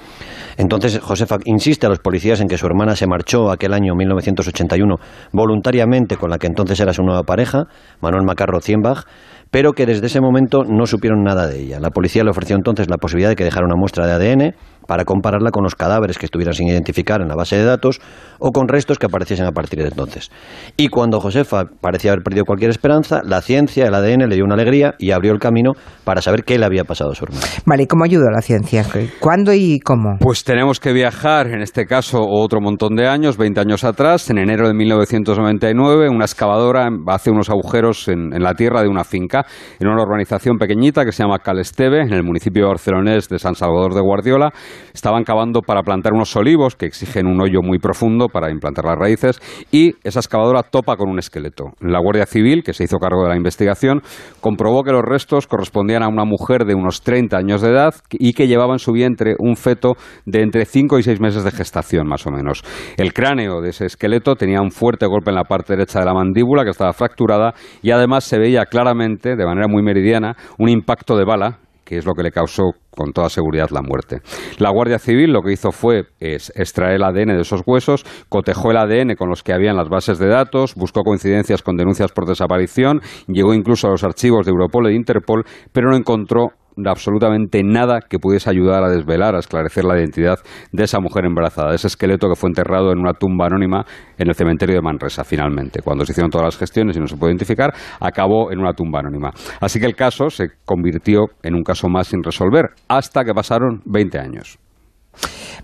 Entonces, 0.57 0.99
Josefa 0.99 1.37
insiste 1.45 1.85
a 1.85 1.89
los 1.89 1.99
policías 1.99 2.39
en 2.41 2.47
que 2.47 2.57
su 2.57 2.65
hermana 2.65 2.95
se 2.95 3.07
marchó 3.07 3.51
aquel 3.51 3.73
año 3.73 3.95
1981 3.95 4.95
voluntariamente 5.31 6.17
con 6.17 6.29
la 6.29 6.37
que 6.37 6.47
entonces 6.47 6.79
era 6.79 6.93
su 6.93 7.03
nueva 7.03 7.23
pareja, 7.23 7.65
Manuel 8.01 8.23
Macarro 8.23 8.61
Zienbach, 8.61 9.05
pero 9.51 9.73
que 9.73 9.85
desde 9.85 10.07
ese 10.07 10.21
momento 10.21 10.63
no 10.63 10.85
supieron 10.85 11.23
nada 11.23 11.47
de 11.47 11.61
ella. 11.61 11.79
La 11.79 11.89
policía 11.89 12.23
le 12.23 12.29
ofreció 12.29 12.55
entonces 12.55 12.89
la 12.89 12.97
posibilidad 12.97 13.29
de 13.29 13.35
que 13.35 13.43
dejara 13.43 13.65
una 13.65 13.75
muestra 13.75 14.05
de 14.05 14.13
ADN 14.13 14.55
para 14.87 15.05
compararla 15.05 15.51
con 15.51 15.63
los 15.63 15.75
cadáveres 15.75 16.17
que 16.17 16.25
estuvieran 16.25 16.53
sin 16.53 16.67
identificar 16.67 17.21
en 17.21 17.27
la 17.27 17.35
base 17.35 17.57
de 17.57 17.65
datos 17.65 18.01
o 18.39 18.51
con 18.51 18.67
restos 18.67 18.99
que 18.99 19.05
apareciesen 19.05 19.45
a 19.45 19.51
partir 19.51 19.79
de 19.79 19.87
entonces. 19.87 20.31
Y 20.77 20.89
cuando 20.89 21.19
Josefa 21.19 21.65
parecía 21.81 22.11
haber 22.11 22.23
perdido 22.23 22.45
cualquier 22.45 22.71
esperanza, 22.71 23.21
la 23.23 23.41
ciencia, 23.41 23.85
el 23.85 23.93
ADN 23.93 24.29
le 24.29 24.35
dio 24.35 24.45
una 24.45 24.55
alegría 24.55 24.95
y 24.99 25.11
abrió 25.11 25.31
el 25.31 25.39
camino 25.39 25.71
para 26.03 26.21
saber 26.21 26.43
qué 26.43 26.57
le 26.57 26.65
había 26.65 26.83
pasado 26.83 27.11
a 27.11 27.15
su 27.15 27.25
hermana. 27.25 27.45
Vale, 27.65 27.83
¿y 27.83 27.87
cómo 27.87 28.03
ayudó 28.03 28.29
la 28.29 28.41
ciencia? 28.41 28.85
¿Cuándo 29.19 29.53
y 29.53 29.79
cómo? 29.79 30.17
Pues 30.19 30.43
tenemos 30.43 30.79
que 30.79 30.93
viajar, 30.93 31.47
en 31.47 31.61
este 31.61 31.85
caso, 31.85 32.21
otro 32.21 32.61
montón 32.61 32.95
de 32.95 33.07
años, 33.07 33.37
20 33.37 33.59
años 33.59 33.83
atrás, 33.83 34.29
en 34.29 34.37
enero 34.37 34.67
de 34.67 34.73
1999, 34.73 36.09
una 36.09 36.25
excavadora 36.25 36.89
hace 37.07 37.31
unos 37.31 37.49
agujeros 37.49 38.07
en, 38.07 38.33
en 38.33 38.43
la 38.43 38.53
tierra 38.53 38.81
de 38.81 38.87
una 38.87 39.03
finca, 39.03 39.45
en 39.79 39.87
una 39.87 40.01
urbanización 40.03 40.57
pequeñita 40.57 41.05
que 41.05 41.11
se 41.11 41.23
llama 41.23 41.39
Calesteve, 41.39 42.01
en 42.01 42.13
el 42.13 42.23
municipio 42.23 42.67
barcelonés 42.67 43.29
de 43.29 43.39
San 43.39 43.55
Salvador 43.55 43.93
de 43.93 44.01
Guardiola, 44.01 44.51
estaban 44.93 45.23
cavando 45.23 45.61
para 45.61 45.83
plantar 45.83 46.13
unos 46.13 46.35
olivos 46.35 46.75
que 46.75 46.85
exigen 46.85 47.27
un 47.27 47.41
hoyo 47.41 47.61
muy 47.61 47.79
profundo 47.79 48.27
para 48.27 48.51
implantar 48.51 48.85
las 48.85 48.97
raíces 48.97 49.39
y 49.71 49.93
esa 50.03 50.19
excavadora 50.19 50.63
topa 50.63 50.95
con 50.95 51.09
un 51.09 51.19
esqueleto. 51.19 51.73
La 51.79 51.99
Guardia 51.99 52.25
Civil, 52.25 52.63
que 52.63 52.73
se 52.73 52.83
hizo 52.83 52.97
cargo 52.97 53.23
de 53.23 53.29
la 53.29 53.35
investigación, 53.35 54.01
comprobó 54.41 54.83
que 54.83 54.91
los 54.91 55.03
restos 55.03 55.47
correspondían 55.47 56.03
a 56.03 56.07
una 56.07 56.25
mujer 56.25 56.65
de 56.65 56.75
unos 56.75 57.01
30 57.01 57.37
años 57.37 57.61
de 57.61 57.69
edad 57.69 57.95
y 58.11 58.33
que 58.33 58.47
llevaba 58.47 58.73
en 58.73 58.79
su 58.79 58.91
vientre 58.91 59.35
un 59.39 59.55
feto 59.55 59.93
de 60.25 60.41
entre 60.41 60.65
5 60.65 60.99
y 60.99 61.03
6 61.03 61.19
meses 61.19 61.43
de 61.43 61.51
gestación, 61.51 62.07
más 62.07 62.25
o 62.27 62.31
menos. 62.31 62.63
El 62.97 63.13
cráneo 63.13 63.61
de 63.61 63.69
ese 63.69 63.85
esqueleto 63.85 64.35
tenía 64.35 64.61
un 64.61 64.71
fuerte 64.71 65.05
golpe 65.05 65.29
en 65.29 65.35
la 65.35 65.43
parte 65.43 65.73
derecha 65.73 65.99
de 65.99 66.05
la 66.05 66.13
mandíbula 66.13 66.63
que 66.63 66.71
estaba 66.71 66.93
fracturada 66.93 67.53
y 67.81 67.91
además 67.91 68.23
se 68.23 68.37
veía 68.37 68.65
claramente, 68.65 69.35
de 69.35 69.45
manera 69.45 69.67
muy 69.67 69.83
meridiana, 69.83 70.35
un 70.57 70.69
impacto 70.69 71.15
de 71.17 71.25
bala 71.25 71.59
que 71.85 71.97
es 71.97 72.05
lo 72.05 72.13
que 72.13 72.23
le 72.23 72.31
causó 72.31 72.71
con 72.89 73.11
toda 73.13 73.29
seguridad 73.29 73.69
la 73.71 73.81
muerte. 73.81 74.21
La 74.57 74.71
Guardia 74.71 74.99
Civil 74.99 75.31
lo 75.31 75.41
que 75.41 75.53
hizo 75.53 75.71
fue 75.71 76.03
extraer 76.19 76.95
el 76.95 77.03
ADN 77.03 77.35
de 77.35 77.41
esos 77.41 77.61
huesos, 77.65 78.03
cotejó 78.29 78.71
el 78.71 78.77
ADN 78.77 79.15
con 79.15 79.29
los 79.29 79.43
que 79.43 79.53
había 79.53 79.71
en 79.71 79.77
las 79.77 79.89
bases 79.89 80.17
de 80.17 80.27
datos, 80.27 80.75
buscó 80.75 81.03
coincidencias 81.03 81.61
con 81.61 81.77
denuncias 81.77 82.11
por 82.11 82.25
desaparición, 82.25 83.01
llegó 83.27 83.53
incluso 83.53 83.87
a 83.87 83.91
los 83.91 84.03
archivos 84.03 84.45
de 84.45 84.51
Europol 84.51 84.87
e 84.87 84.95
Interpol, 84.95 85.43
pero 85.71 85.89
no 85.89 85.97
encontró 85.97 86.49
absolutamente 86.83 87.61
nada 87.63 87.99
que 88.01 88.19
pudiese 88.19 88.49
ayudar 88.49 88.83
a 88.83 88.89
desvelar, 88.89 89.35
a 89.35 89.39
esclarecer 89.39 89.85
la 89.85 89.97
identidad 89.97 90.39
de 90.71 90.83
esa 90.83 90.99
mujer 90.99 91.25
embarazada, 91.25 91.69
de 91.69 91.75
ese 91.75 91.87
esqueleto 91.87 92.27
que 92.27 92.35
fue 92.35 92.49
enterrado 92.49 92.91
en 92.91 92.99
una 92.99 93.13
tumba 93.13 93.47
anónima 93.47 93.85
en 94.17 94.27
el 94.27 94.35
cementerio 94.35 94.75
de 94.75 94.81
Manresa, 94.81 95.23
finalmente. 95.23 95.81
Cuando 95.81 96.05
se 96.05 96.11
hicieron 96.11 96.29
todas 96.29 96.45
las 96.45 96.57
gestiones 96.57 96.97
y 96.97 96.99
no 96.99 97.07
se 97.07 97.15
pudo 97.15 97.29
identificar, 97.29 97.73
acabó 97.99 98.51
en 98.51 98.59
una 98.59 98.73
tumba 98.73 98.99
anónima. 98.99 99.31
Así 99.59 99.79
que 99.79 99.85
el 99.85 99.95
caso 99.95 100.29
se 100.29 100.49
convirtió 100.65 101.25
en 101.43 101.55
un 101.55 101.63
caso 101.63 101.87
más 101.87 102.07
sin 102.07 102.23
resolver, 102.23 102.71
hasta 102.87 103.23
que 103.23 103.33
pasaron 103.33 103.81
20 103.85 104.19
años. 104.19 104.59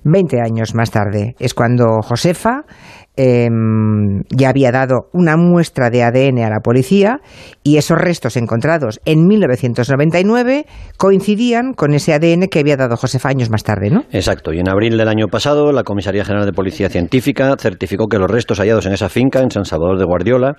20 0.04 0.42
años 0.42 0.76
más 0.76 0.92
tarde 0.92 1.36
es 1.40 1.54
cuando 1.54 2.02
Josefa 2.02 2.66
Em, 3.18 4.24
ya 4.30 4.50
había 4.50 4.72
dado 4.72 5.10
una 5.12 5.36
muestra 5.36 5.90
de 5.90 6.02
ADN 6.02 6.46
a 6.46 6.50
la 6.50 6.62
policía 6.62 7.20
y 7.62 7.76
esos 7.76 7.98
restos 7.98 8.38
encontrados 8.38 9.02
en 9.04 9.28
1999 9.28 10.66
coincidían 10.98 11.74
con 11.74 11.94
ese 11.94 12.14
ADN 12.14 12.48
que 12.48 12.60
había 12.60 12.78
dado 12.78 12.96
Josefa 12.96 13.28
años 13.28 13.50
más 13.50 13.64
tarde, 13.64 13.90
¿no? 13.90 14.06
Exacto, 14.12 14.54
y 14.54 14.60
en 14.60 14.70
abril 14.70 14.98
del 14.98 15.10
año 15.10 15.28
pasado 15.28 15.74
la 15.74 15.84
Comisaría 15.84 16.24
General 16.24 16.46
de 16.46 16.54
Policía 16.54 16.88
Científica 16.88 17.54
certificó 17.60 18.08
que 18.08 18.18
los 18.18 18.32
restos 18.32 18.60
hallados 18.60 18.86
en 18.86 18.94
esa 18.94 19.10
finca 19.10 19.42
en 19.42 19.52
San 19.52 19.66
Salvador 19.66 20.00
de 20.00 20.06
Guardiola 20.06 20.56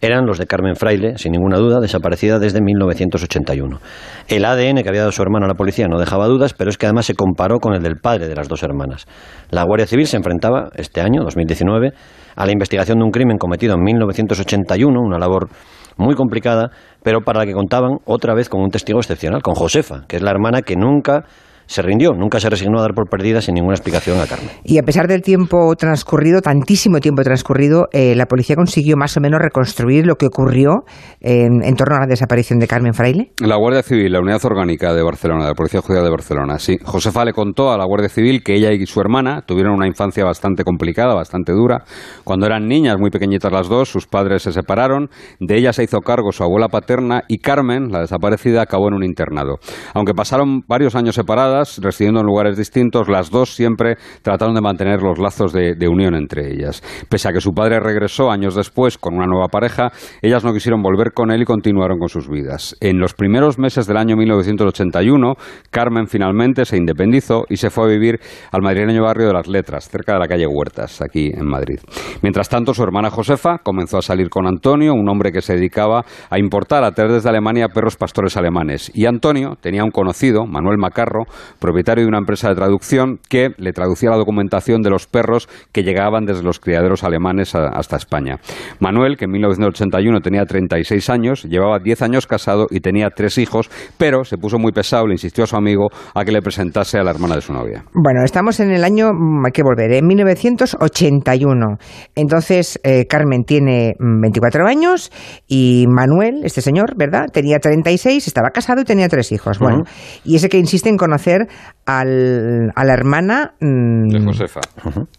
eran 0.00 0.26
los 0.26 0.38
de 0.38 0.46
Carmen 0.46 0.76
Fraile, 0.76 1.18
sin 1.18 1.32
ninguna 1.32 1.58
duda, 1.58 1.80
desaparecida 1.80 2.38
desde 2.38 2.60
1981. 2.62 3.80
El 4.28 4.44
ADN 4.44 4.82
que 4.82 4.88
había 4.88 5.00
dado 5.00 5.12
su 5.12 5.22
hermano 5.22 5.44
a 5.44 5.48
la 5.48 5.54
policía 5.54 5.86
no 5.88 5.98
dejaba 5.98 6.26
dudas, 6.26 6.54
pero 6.54 6.70
es 6.70 6.78
que 6.78 6.86
además 6.86 7.06
se 7.06 7.14
comparó 7.14 7.58
con 7.58 7.74
el 7.74 7.82
del 7.82 7.96
padre 7.96 8.28
de 8.28 8.34
las 8.34 8.48
dos 8.48 8.62
hermanas. 8.62 9.06
La 9.50 9.64
Guardia 9.64 9.86
Civil 9.86 10.06
se 10.06 10.16
enfrentaba 10.16 10.70
este 10.74 11.00
año, 11.00 11.22
2019, 11.22 11.92
a 12.36 12.46
la 12.46 12.52
investigación 12.52 12.98
de 12.98 13.04
un 13.04 13.10
crimen 13.10 13.36
cometido 13.36 13.74
en 13.74 13.82
1981, 13.82 15.00
una 15.00 15.18
labor 15.18 15.48
muy 15.96 16.14
complicada, 16.14 16.70
pero 17.02 17.20
para 17.20 17.40
la 17.40 17.46
que 17.46 17.52
contaban 17.52 17.98
otra 18.06 18.34
vez 18.34 18.48
con 18.48 18.62
un 18.62 18.70
testigo 18.70 19.00
excepcional, 19.00 19.42
con 19.42 19.54
Josefa, 19.54 20.06
que 20.08 20.16
es 20.16 20.22
la 20.22 20.30
hermana 20.30 20.62
que 20.62 20.76
nunca 20.76 21.24
se 21.70 21.82
rindió, 21.82 22.14
nunca 22.14 22.40
se 22.40 22.50
resignó 22.50 22.80
a 22.80 22.82
dar 22.82 22.94
por 22.94 23.08
perdida 23.08 23.40
sin 23.40 23.54
ninguna 23.54 23.74
explicación 23.74 24.18
a 24.18 24.26
Carmen. 24.26 24.50
Y 24.64 24.78
a 24.78 24.82
pesar 24.82 25.06
del 25.06 25.22
tiempo 25.22 25.72
transcurrido, 25.76 26.40
tantísimo 26.40 26.98
tiempo 26.98 27.22
transcurrido, 27.22 27.86
eh, 27.92 28.16
la 28.16 28.26
policía 28.26 28.56
consiguió 28.56 28.96
más 28.96 29.16
o 29.16 29.20
menos 29.20 29.38
reconstruir 29.40 30.04
lo 30.04 30.16
que 30.16 30.26
ocurrió 30.26 30.82
en, 31.20 31.60
torno 31.76 31.94
a 31.94 32.00
la 32.00 32.06
desaparición 32.08 32.58
de 32.58 32.66
Carmen 32.66 32.92
Fraile. 32.92 33.30
La 33.38 33.54
Guardia 33.54 33.84
Civil, 33.84 34.12
la 34.12 34.18
Unidad 34.18 34.44
Orgánica 34.44 34.92
de 34.92 35.04
Barcelona, 35.04 35.44
de 35.44 35.50
la 35.50 35.54
Policía 35.54 35.80
Judicial 35.80 36.02
de 36.02 36.10
Barcelona, 36.10 36.58
sí. 36.58 36.76
Josefa 36.82 37.24
le 37.24 37.32
contó 37.32 37.70
a 37.70 37.78
la 37.78 37.84
Guardia 37.84 38.08
Civil 38.08 38.42
que 38.42 38.56
ella 38.56 38.72
y 38.72 38.84
su 38.86 39.00
hermana 39.00 39.42
tuvieron 39.46 39.74
una 39.74 39.86
infancia 39.86 40.24
bastante 40.24 40.64
complicada, 40.64 41.14
bastante 41.14 41.52
dura. 41.52 41.84
Cuando 42.24 42.46
eran 42.46 42.66
niñas, 42.66 42.96
muy 42.98 43.10
pequeñitas 43.10 43.52
las 43.52 43.68
dos, 43.68 43.88
sus 43.88 44.08
padres 44.08 44.42
se 44.42 44.50
separaron, 44.50 45.08
de 45.38 45.56
ella 45.56 45.72
se 45.72 45.84
hizo 45.84 46.00
cargo 46.00 46.32
su 46.32 46.42
abuela 46.42 46.66
paterna 46.66 47.22
y 47.28 47.38
Carmen, 47.38 47.92
la 47.92 48.00
desaparecida, 48.00 48.62
acabó 48.62 48.88
en 48.88 48.94
un 48.94 49.04
internado. 49.04 49.58
Aunque 49.94 50.14
pasaron 50.14 50.62
varios 50.66 50.96
años 50.96 51.14
separadas, 51.14 51.59
residiendo 51.82 52.20
en 52.20 52.26
lugares 52.26 52.56
distintos, 52.56 53.08
las 53.08 53.30
dos 53.30 53.54
siempre 53.54 53.96
trataron 54.22 54.54
de 54.54 54.60
mantener 54.60 55.02
los 55.02 55.18
lazos 55.18 55.52
de, 55.52 55.88
unión 55.88 56.14
entre 56.14 56.52
ellas. 56.52 56.82
Pese 57.08 57.28
a 57.28 57.32
que 57.32 57.40
su 57.40 57.52
padre 57.52 57.80
regresó 57.80 58.30
años 58.30 58.54
después 58.54 58.96
con 58.98 59.14
una 59.14 59.26
nueva 59.26 59.48
pareja, 59.48 59.90
ellas 60.22 60.44
no 60.44 60.52
quisieron 60.52 60.82
volver 60.82 61.12
con 61.12 61.30
él 61.30 61.42
y 61.42 61.44
continuaron 61.44 61.98
con 61.98 62.08
sus 62.08 62.28
vidas. 62.28 62.76
En 62.80 62.98
los 62.98 63.14
primeros 63.14 63.58
meses 63.58 63.86
del 63.86 63.96
año 63.96 64.16
1981, 64.16 65.34
Carmen 65.70 66.06
finalmente 66.06 66.64
se 66.64 66.76
independizó 66.76 67.44
y 67.48 67.56
se 67.56 67.70
fue 67.70 67.84
a 67.84 67.88
vivir 67.88 68.20
al 68.52 68.62
madrileño 68.62 69.02
barrio 69.02 69.28
de 69.28 69.34
las 69.34 69.48
Letras, 69.48 69.88
cerca 69.88 70.14
de 70.14 70.20
la 70.20 70.28
calle 70.28 70.46
Huertas, 70.46 71.00
aquí 71.02 71.30
en 71.34 71.46
Madrid. 71.46 71.80
Mientras 72.22 72.48
tanto, 72.48 72.72
su 72.74 72.82
hermana 72.82 73.10
Josefa 73.10 73.58
comenzó 73.58 73.98
a 73.98 74.02
salir 74.02 74.28
con 74.28 74.46
Antonio, 74.46 74.94
un 74.94 75.08
hombre 75.08 75.32
que 75.32 75.40
se 75.40 75.54
dedicaba 75.54 76.04
a 76.30 76.38
importar 76.38 76.84
a 76.84 76.92
traer 76.92 77.12
desde 77.12 77.28
Alemania 77.28 77.68
perros 77.68 77.96
pastores 77.96 78.36
alemanes. 78.36 78.90
Y 78.94 79.06
Antonio 79.06 79.56
tenía 79.60 79.84
un 79.84 79.90
conocido, 79.90 80.46
Manuel 80.46 80.78
Macarro, 80.78 81.24
propietario 81.58 82.04
de 82.04 82.08
una 82.08 82.18
empresa 82.18 82.48
de 82.48 82.54
traducción 82.54 83.18
que 83.28 83.50
le 83.58 83.72
traducía 83.72 84.10
la 84.10 84.16
documentación 84.16 84.82
de 84.82 84.90
los 84.90 85.06
perros 85.06 85.48
que 85.72 85.82
llegaban 85.82 86.24
desde 86.24 86.42
los 86.42 86.60
criaderos 86.60 87.04
alemanes 87.04 87.54
hasta 87.54 87.96
España. 87.96 88.36
Manuel, 88.78 89.16
que 89.16 89.24
en 89.24 89.32
1981 89.32 90.20
tenía 90.20 90.44
36 90.44 91.10
años, 91.10 91.44
llevaba 91.44 91.78
10 91.78 92.02
años 92.02 92.26
casado 92.26 92.66
y 92.70 92.80
tenía 92.80 93.10
tres 93.10 93.38
hijos, 93.38 93.70
pero 93.98 94.24
se 94.24 94.36
puso 94.36 94.58
muy 94.58 94.72
pesado, 94.72 95.06
le 95.06 95.14
insistió 95.14 95.44
a 95.44 95.46
su 95.46 95.56
amigo 95.56 95.88
a 96.14 96.24
que 96.24 96.32
le 96.32 96.42
presentase 96.42 96.98
a 96.98 97.02
la 97.02 97.10
hermana 97.10 97.36
de 97.36 97.40
su 97.40 97.52
novia. 97.52 97.84
Bueno, 97.94 98.22
estamos 98.24 98.60
en 98.60 98.70
el 98.70 98.84
año, 98.84 99.10
mm, 99.12 99.46
hay 99.46 99.52
que 99.52 99.62
volver, 99.62 99.92
en 99.92 100.06
1981. 100.06 101.76
Entonces, 102.14 102.80
eh, 102.84 103.06
Carmen 103.06 103.44
tiene 103.44 103.94
24 103.98 104.64
mm, 104.64 104.66
años 104.66 105.12
y 105.46 105.86
Manuel, 105.88 106.42
este 106.44 106.60
señor, 106.60 106.96
¿verdad? 106.96 107.26
Tenía 107.32 107.58
36, 107.58 108.26
estaba 108.26 108.50
casado 108.50 108.82
y 108.82 108.84
tenía 108.84 109.08
tres 109.08 109.32
hijos. 109.32 109.58
Bueno, 109.58 109.84
y 110.24 110.36
ese 110.36 110.48
que 110.48 110.58
insiste 110.58 110.88
en 110.88 110.96
conocer 110.96 111.39
al, 111.86 112.70
a 112.74 112.84
la 112.84 112.92
hermana... 112.92 113.54
Mm, 113.60 114.08
de 114.08 114.24
Josefa. 114.24 114.60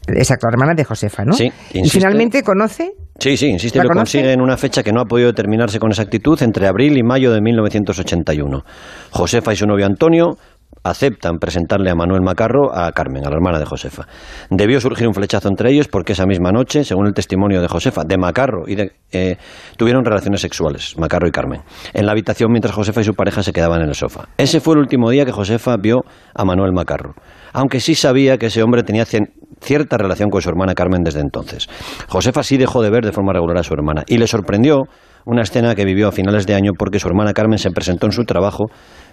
Exacto, 0.08 0.48
la 0.48 0.54
hermana 0.54 0.74
de 0.76 0.84
Josefa, 0.84 1.24
¿no? 1.26 1.34
Sí, 1.34 1.52
y 1.74 1.90
finalmente 1.90 2.44
conoce... 2.44 2.94
Sí, 3.20 3.38
sí, 3.38 3.48
insiste 3.50 3.78
y 3.78 3.82
lo 3.84 3.90
consigue 3.90 4.34
en 4.34 4.42
una 4.42 4.58
fecha 4.58 4.82
que 4.82 4.92
no 4.92 5.02
ha 5.02 5.06
podido 5.06 5.28
determinarse 5.28 5.80
con 5.80 5.92
exactitud 5.92 6.42
entre 6.42 6.68
abril 6.68 6.98
y 6.98 7.04
mayo 7.04 7.32
de 7.32 7.40
1981. 7.40 8.64
Josefa 9.12 9.54
y 9.54 9.56
su 9.56 9.68
novio 9.68 9.86
Antonio 9.86 10.38
aceptan 10.84 11.38
presentarle 11.38 11.92
a 11.92 11.96
Manuel 11.96 12.22
Macarro 12.22 12.76
a 12.76 12.92
Carmen, 12.92 13.26
a 13.26 13.30
la 13.30 13.36
hermana 13.36 13.60
de 13.60 13.66
Josefa. 13.66 14.08
Debió 14.50 14.80
surgir 14.80 15.08
un 15.08 15.14
flechazo 15.14 15.48
entre 15.48 15.72
ellos 15.72 15.88
porque 15.88 16.14
esa 16.14 16.26
misma 16.26 16.52
noche, 16.52 16.84
según 16.84 17.08
el 17.08 17.14
testimonio 17.14 17.62
de 17.62 17.68
Josefa, 17.68 18.04
de 18.04 18.18
Macarro, 18.18 18.64
y 18.68 18.76
de, 18.76 18.92
eh, 19.12 19.38
tuvieron 19.78 20.04
relaciones 20.04 20.42
sexuales, 20.42 20.98
Macarro 20.98 21.28
y 21.28 21.32
Carmen, 21.32 21.62
en 21.94 22.06
la 22.06 22.12
habitación 22.12 22.52
mientras 22.52 22.74
Josefa 22.74 23.02
y 23.02 23.04
su 23.04 23.14
pareja 23.14 23.44
se 23.44 23.54
quedaban 23.54 23.82
en 23.82 23.90
el 23.90 23.96
sofá. 23.96 24.28
Ese 24.38 24.60
fue 24.60 24.76
el 24.76 24.80
último 24.80 25.10
día 25.10 25.26
que 25.26 25.32
Josefa 25.32 25.76
vio 25.78 26.02
a 26.34 26.46
Manuel 26.46 26.72
Macarro, 26.74 27.14
aunque 27.54 27.80
sí 27.80 27.96
sabía 27.96 28.38
que 28.38 28.48
ese 28.48 28.64
hombre 28.64 28.84
tenía 28.84 29.06
cierta 29.06 29.98
relación 29.98 30.30
con 30.30 30.42
su 30.42 30.50
hermana 30.50 30.74
Carmen 30.74 31.04
desde 31.04 31.20
entonces. 31.20 31.68
Josefa 32.08 32.44
sí 32.44 32.58
dejó 32.58 32.82
de 32.82 32.90
ver 32.90 33.06
de 33.06 33.12
forma 33.12 33.34
regular 33.34 33.58
a 33.58 33.64
su 33.64 33.74
hermana 33.74 34.04
y 34.08 34.18
le 34.18 34.28
sorprendió 34.28 34.86
una 35.26 35.42
escena 35.42 35.76
que 35.76 35.86
vivió 35.86 36.08
a 36.08 36.12
finales 36.12 36.48
de 36.48 36.56
año 36.56 36.72
porque 36.78 37.00
su 37.00 37.08
hermana 37.08 37.34
Carmen 37.34 37.58
se 37.58 37.72
presentó 37.72 38.06
en 38.06 38.12
su 38.12 38.24
trabajo, 38.24 38.66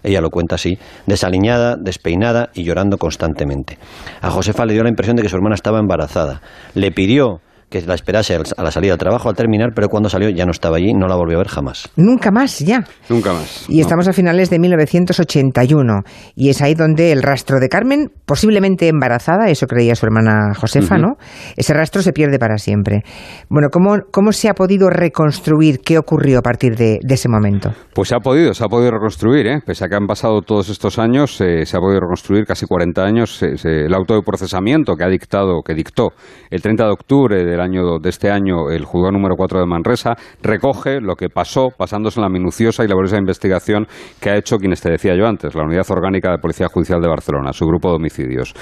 ella 0.02 0.20
lo 0.20 0.30
cuenta 0.30 0.54
así, 0.54 0.78
desaliñada, 1.06 1.76
despeinada 1.76 2.50
y 2.54 2.64
llorando 2.64 2.98
constantemente. 2.98 3.78
A 4.20 4.30
Josefa 4.30 4.66
le 4.66 4.74
dio 4.74 4.82
la 4.82 4.90
impresión 4.90 5.16
de 5.16 5.22
que 5.22 5.28
su 5.28 5.36
hermana 5.36 5.54
estaba 5.54 5.78
embarazada. 5.78 6.40
Le 6.74 6.90
pidió 6.92 7.40
que 7.70 7.82
la 7.82 7.94
esperase 7.94 8.38
a 8.56 8.62
la 8.62 8.70
salida 8.70 8.92
del 8.92 8.98
trabajo 8.98 9.28
al 9.28 9.36
terminar, 9.36 9.70
pero 9.74 9.88
cuando 9.88 10.08
salió 10.08 10.30
ya 10.30 10.44
no 10.44 10.52
estaba 10.52 10.76
allí, 10.76 10.94
no 10.94 11.06
la 11.06 11.16
volvió 11.16 11.36
a 11.36 11.40
ver 11.40 11.48
jamás. 11.48 11.88
Nunca 11.96 12.30
más, 12.30 12.58
ya. 12.60 12.84
Nunca 13.08 13.32
más. 13.32 13.66
Y 13.68 13.80
estamos 13.80 14.08
a 14.08 14.12
finales 14.12 14.50
de 14.50 14.58
1981 14.58 16.02
y 16.34 16.48
es 16.48 16.62
ahí 16.62 16.74
donde 16.74 17.12
el 17.12 17.22
rastro 17.22 17.60
de 17.60 17.68
Carmen, 17.68 18.10
posiblemente 18.24 18.88
embarazada, 18.88 19.50
eso 19.50 19.66
creía 19.66 19.94
su 19.94 20.06
hermana 20.06 20.54
Josefa, 20.54 20.96
¿no? 20.96 21.16
Ese 21.56 21.74
rastro 21.74 22.02
se 22.02 22.12
pierde 22.12 22.38
para 22.38 22.56
siempre. 22.58 23.02
Bueno, 23.50 23.68
¿cómo, 23.70 23.96
cómo 24.10 24.32
se 24.32 24.48
ha 24.48 24.54
podido 24.54 24.88
reconstruir? 24.88 25.80
¿Qué 25.80 25.98
ocurrió 25.98 26.38
a 26.38 26.42
partir 26.42 26.76
de, 26.76 26.98
ese 27.08 27.28
momento? 27.28 27.72
Pues 27.94 28.08
se 28.08 28.16
ha 28.16 28.20
podido, 28.20 28.54
se 28.54 28.64
ha 28.64 28.68
podido 28.68 28.92
reconstruir, 28.92 29.46
¿eh? 29.46 29.60
Pese 29.64 29.84
a 29.84 29.88
que 29.88 29.96
han 29.96 30.06
pasado 30.06 30.40
todos 30.42 30.68
estos 30.68 30.98
años, 30.98 31.40
eh, 31.40 31.66
se 31.66 31.76
ha 31.76 31.80
podido 31.80 32.00
reconstruir 32.00 32.44
casi 32.46 32.66
40 32.66 33.02
años 33.02 33.42
el 33.42 33.92
auto 33.94 34.14
de 34.14 34.22
procesamiento 34.22 34.94
que 34.94 35.04
ha 35.04 35.08
dictado, 35.08 35.62
que 35.62 35.74
dictó 35.74 36.12
el 36.50 36.62
30 36.62 36.84
de 36.84 36.90
octubre 36.90 37.44
de 37.44 37.57
año 37.60 37.98
de 37.98 38.08
este 38.08 38.30
año 38.30 38.70
el 38.70 38.84
juzgado 38.84 39.12
número 39.12 39.34
4 39.36 39.60
de 39.60 39.66
Manresa 39.66 40.14
recoge 40.42 41.00
lo 41.00 41.14
que 41.14 41.28
pasó 41.28 41.68
basándose 41.78 42.20
en 42.20 42.22
la 42.22 42.28
minuciosa 42.28 42.84
y 42.84 42.88
laboriosa 42.88 43.18
investigación 43.18 43.86
que 44.20 44.30
ha 44.30 44.36
hecho 44.36 44.58
quienes 44.58 44.80
te 44.80 44.90
decía 44.90 45.14
yo 45.16 45.26
antes, 45.26 45.54
la 45.54 45.64
Unidad 45.64 45.90
Orgánica 45.90 46.30
de 46.30 46.38
Policía 46.38 46.68
Judicial 46.68 47.00
de 47.00 47.08
Barcelona, 47.08 47.52
su 47.52 47.66
grupo 47.66 47.90
de 47.90 47.96
homicidios. 47.96 48.54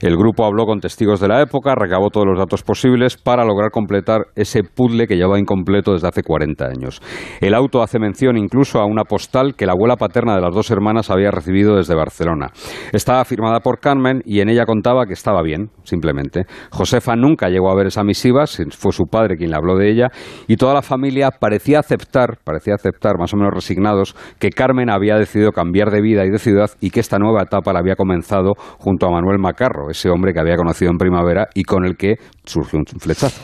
El 0.00 0.16
grupo 0.16 0.44
habló 0.44 0.64
con 0.66 0.80
testigos 0.80 1.20
de 1.20 1.28
la 1.28 1.42
época, 1.42 1.74
recabó 1.74 2.10
todos 2.10 2.26
los 2.26 2.38
datos 2.38 2.62
posibles 2.62 3.16
para 3.16 3.44
lograr 3.44 3.70
completar 3.70 4.26
ese 4.34 4.62
puzzle 4.62 5.06
que 5.06 5.16
llevaba 5.16 5.38
incompleto 5.38 5.92
desde 5.92 6.08
hace 6.08 6.22
40 6.22 6.64
años. 6.66 7.00
El 7.40 7.54
auto 7.54 7.82
hace 7.82 7.98
mención 7.98 8.36
incluso 8.36 8.80
a 8.80 8.86
una 8.86 9.04
postal 9.04 9.54
que 9.54 9.66
la 9.66 9.72
abuela 9.72 9.96
paterna 9.96 10.34
de 10.34 10.40
las 10.40 10.54
dos 10.54 10.70
hermanas 10.70 11.10
había 11.10 11.30
recibido 11.30 11.76
desde 11.76 11.94
Barcelona. 11.94 12.50
Estaba 12.92 13.24
firmada 13.24 13.60
por 13.60 13.80
Carmen 13.80 14.22
y 14.24 14.40
en 14.40 14.48
ella 14.48 14.64
contaba 14.66 15.06
que 15.06 15.12
estaba 15.12 15.42
bien, 15.42 15.70
simplemente. 15.84 16.44
Josefa 16.70 17.16
nunca 17.16 17.48
llegó 17.48 17.70
a 17.70 17.76
ver 17.76 17.86
esa 17.86 18.04
misiva 18.04 18.37
fue 18.46 18.92
su 18.92 19.04
padre 19.06 19.36
quien 19.36 19.50
le 19.50 19.56
habló 19.56 19.76
de 19.76 19.90
ella, 19.90 20.08
y 20.46 20.56
toda 20.56 20.74
la 20.74 20.82
familia 20.82 21.30
parecía 21.30 21.80
aceptar, 21.80 22.38
parecía 22.44 22.74
aceptar, 22.74 23.18
más 23.18 23.32
o 23.34 23.36
menos 23.36 23.52
resignados, 23.54 24.14
que 24.38 24.50
Carmen 24.50 24.90
había 24.90 25.16
decidido 25.16 25.52
cambiar 25.52 25.90
de 25.90 26.00
vida 26.00 26.24
y 26.24 26.30
de 26.30 26.38
ciudad 26.38 26.70
y 26.80 26.90
que 26.90 27.00
esta 27.00 27.18
nueva 27.18 27.42
etapa 27.42 27.72
la 27.72 27.80
había 27.80 27.96
comenzado 27.96 28.54
junto 28.78 29.06
a 29.06 29.10
Manuel 29.10 29.38
Macarro, 29.38 29.90
ese 29.90 30.10
hombre 30.10 30.32
que 30.32 30.40
había 30.40 30.56
conocido 30.56 30.90
en 30.90 30.98
primavera 30.98 31.48
y 31.54 31.64
con 31.64 31.84
el 31.84 31.96
que 31.96 32.16
surgió 32.44 32.78
un 32.78 32.86
flechazo. 32.86 33.42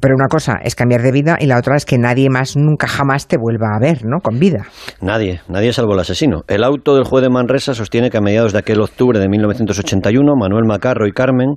Pero 0.00 0.14
una 0.14 0.28
cosa 0.28 0.58
es 0.62 0.74
cambiar 0.74 1.02
de 1.02 1.12
vida 1.12 1.36
y 1.40 1.46
la 1.46 1.58
otra 1.58 1.76
es 1.76 1.84
que 1.84 1.96
nadie 1.98 2.28
más 2.28 2.56
nunca 2.56 2.86
jamás 2.86 3.28
te 3.28 3.38
vuelva 3.38 3.76
a 3.76 3.80
ver, 3.80 4.04
¿no? 4.04 4.20
Con 4.20 4.38
vida. 4.38 4.66
Nadie, 5.00 5.40
nadie 5.48 5.72
salvo 5.72 5.94
el 5.94 6.00
asesino. 6.00 6.42
El 6.48 6.64
auto 6.64 6.94
del 6.94 7.04
juez 7.04 7.22
de 7.22 7.30
Manresa 7.30 7.74
sostiene 7.74 8.10
que 8.10 8.18
a 8.18 8.20
mediados 8.20 8.52
de 8.52 8.58
aquel 8.58 8.80
octubre 8.80 9.18
de 9.18 9.28
1981, 9.28 10.34
Manuel 10.36 10.64
Macarro 10.66 11.06
y 11.06 11.12
Carmen 11.12 11.56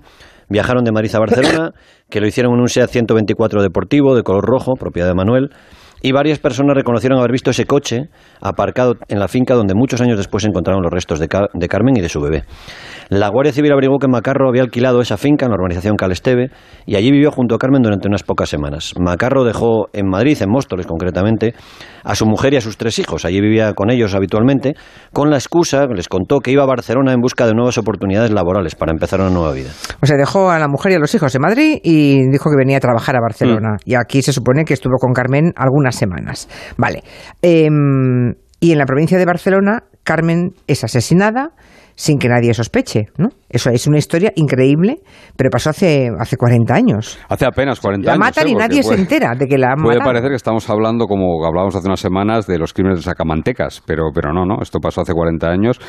Viajaron 0.50 0.84
de 0.84 0.92
Madrid 0.92 1.14
a 1.14 1.20
Barcelona, 1.20 1.74
que 2.10 2.20
lo 2.20 2.28
hicieron 2.28 2.54
en 2.54 2.62
un 2.62 2.70
SEAT 2.70 2.90
124 2.90 3.62
deportivo 3.62 4.16
de 4.16 4.24
color 4.24 4.46
rojo, 4.46 4.76
propiedad 4.76 5.08
de 5.08 5.14
Manuel, 5.14 5.52
y 6.02 6.12
varias 6.12 6.40
personas 6.40 6.76
reconocieron 6.76 7.20
haber 7.20 7.32
visto 7.32 7.52
ese 7.52 7.66
coche 7.66 8.10
aparcado 8.42 8.96
en 9.08 9.20
la 9.20 9.28
finca 9.28 9.54
donde 9.54 9.74
muchos 9.76 10.02
años 10.02 10.18
después 10.18 10.44
se 10.44 10.50
encontraron 10.50 10.82
los 10.82 10.92
restos 10.92 11.20
de, 11.20 11.28
de 11.54 11.68
Carmen 11.68 11.98
y 11.98 12.02
de 12.02 12.10
su 12.10 12.22
bebé. 12.22 12.44
La 13.10 13.28
Guardia 13.30 13.52
Civil 13.52 13.72
averiguó 13.72 13.98
que 13.98 14.08
Macarro 14.08 14.48
había 14.48 14.62
alquilado 14.62 15.02
esa 15.02 15.18
finca 15.18 15.46
en 15.46 15.52
la 15.52 15.56
urbanización 15.56 15.96
Calesteve 15.96 16.52
y 16.86 16.96
allí 16.96 17.12
vivió 17.12 17.32
junto 17.32 17.56
a 17.56 17.58
Carmen 17.58 17.82
durante 17.82 18.08
unas 18.08 18.24
pocas 18.24 18.50
semanas. 18.50 18.94
Macarro 19.00 19.44
dejó 19.44 19.88
en 19.94 20.08
Madrid, 20.08 20.38
en 20.42 20.50
Móstoles 20.50 20.86
concretamente, 20.86 21.54
a 22.04 22.16
su 22.16 22.26
mujer 22.26 22.54
y 22.54 22.58
a 22.58 22.62
sus 22.62 22.78
tres 22.78 23.00
hijos. 23.00 23.26
Allí 23.26 23.42
vivía 23.42 23.74
con 23.74 23.90
ellos 23.90 24.16
habitualmente, 24.16 24.76
con 25.12 25.30
la 25.30 25.38
excusa, 25.38 25.88
les 25.88 26.08
contó 26.08 26.40
que 26.40 26.52
iba 26.52 26.64
a 26.64 26.68
Barcelona 26.68 27.14
en 27.14 27.20
busca 27.20 27.46
de 27.46 27.54
nuevas 27.54 27.78
oportunidades 27.78 28.32
laborales 28.32 28.76
para 28.76 28.92
empezar 28.92 29.20
una 29.22 29.30
nueva 29.30 29.54
vida. 29.54 29.70
O 30.02 30.06
sea, 30.06 30.18
dejó 30.18 30.50
a 30.52 30.60
la 30.60 30.68
mujer 30.68 30.92
y 30.92 30.96
a 30.96 31.00
los 31.00 31.14
hijos 31.16 31.34
en 31.36 31.42
Madrid 31.42 31.80
y 31.84 32.30
dijo 32.30 32.50
que 32.50 32.58
venía 32.58 32.78
a 32.78 32.80
trabajar 32.80 33.16
a 33.16 33.22
Barcelona. 33.22 33.74
Mm. 33.74 33.90
Y 33.90 33.96
aquí 33.96 34.22
se 34.22 34.34
supone 34.34 34.66
que 34.66 34.74
estuvo 34.74 34.98
con 35.00 35.14
Carmen 35.14 35.52
algunas 35.56 35.89
semanas. 35.96 36.48
Vale. 36.78 37.04
Em, 37.42 38.36
y 38.60 38.72
en 38.72 38.78
la 38.78 38.86
provincia 38.86 39.18
de 39.18 39.26
Barcelona, 39.26 39.84
Carmen 40.10 40.56
es 40.66 40.84
asesinada 40.84 41.52
sin 42.00 42.18
que 42.18 42.30
nadie 42.30 42.54
sospeche, 42.54 43.10
¿no? 43.18 43.28
Eso 43.50 43.72
es 43.72 43.86
una 43.88 43.98
historia 43.98 44.32
increíble, 44.36 45.00
pero 45.36 45.50
pasó 45.50 45.72
hace, 45.72 46.10
hace 46.18 46.38
40 46.38 46.74
años. 46.74 47.20
Hace 47.28 47.46
apenas 47.46 47.80
40 47.82 48.10
años. 48.10 48.18
La 48.18 48.26
matan 48.26 48.48
y 48.48 48.54
nadie 48.54 48.84
se 48.84 48.94
entera 48.94 49.34
de 49.36 49.48
que 49.48 49.58
la 49.58 49.72
han 49.72 49.84
Puede 49.84 50.00
parecer 50.00 50.30
que 50.30 50.36
estamos 50.36 50.70
hablando, 50.70 51.08
como 51.08 51.46
hablábamos 51.46 51.76
hace 51.76 51.88
unas 51.88 52.00
semanas, 52.00 52.48
de 52.48 52.58
los 52.58 52.74
crímenes 52.74 53.00
de 53.00 53.04
Sacamantecas, 53.04 53.84
pero, 53.86 54.12
pero 54.14 54.32
no, 54.32 54.46
no, 54.46 54.62
esto 54.62 54.80
pasó 54.80 55.02
hace 55.02 55.14
40 55.14 55.50
años 55.50 55.80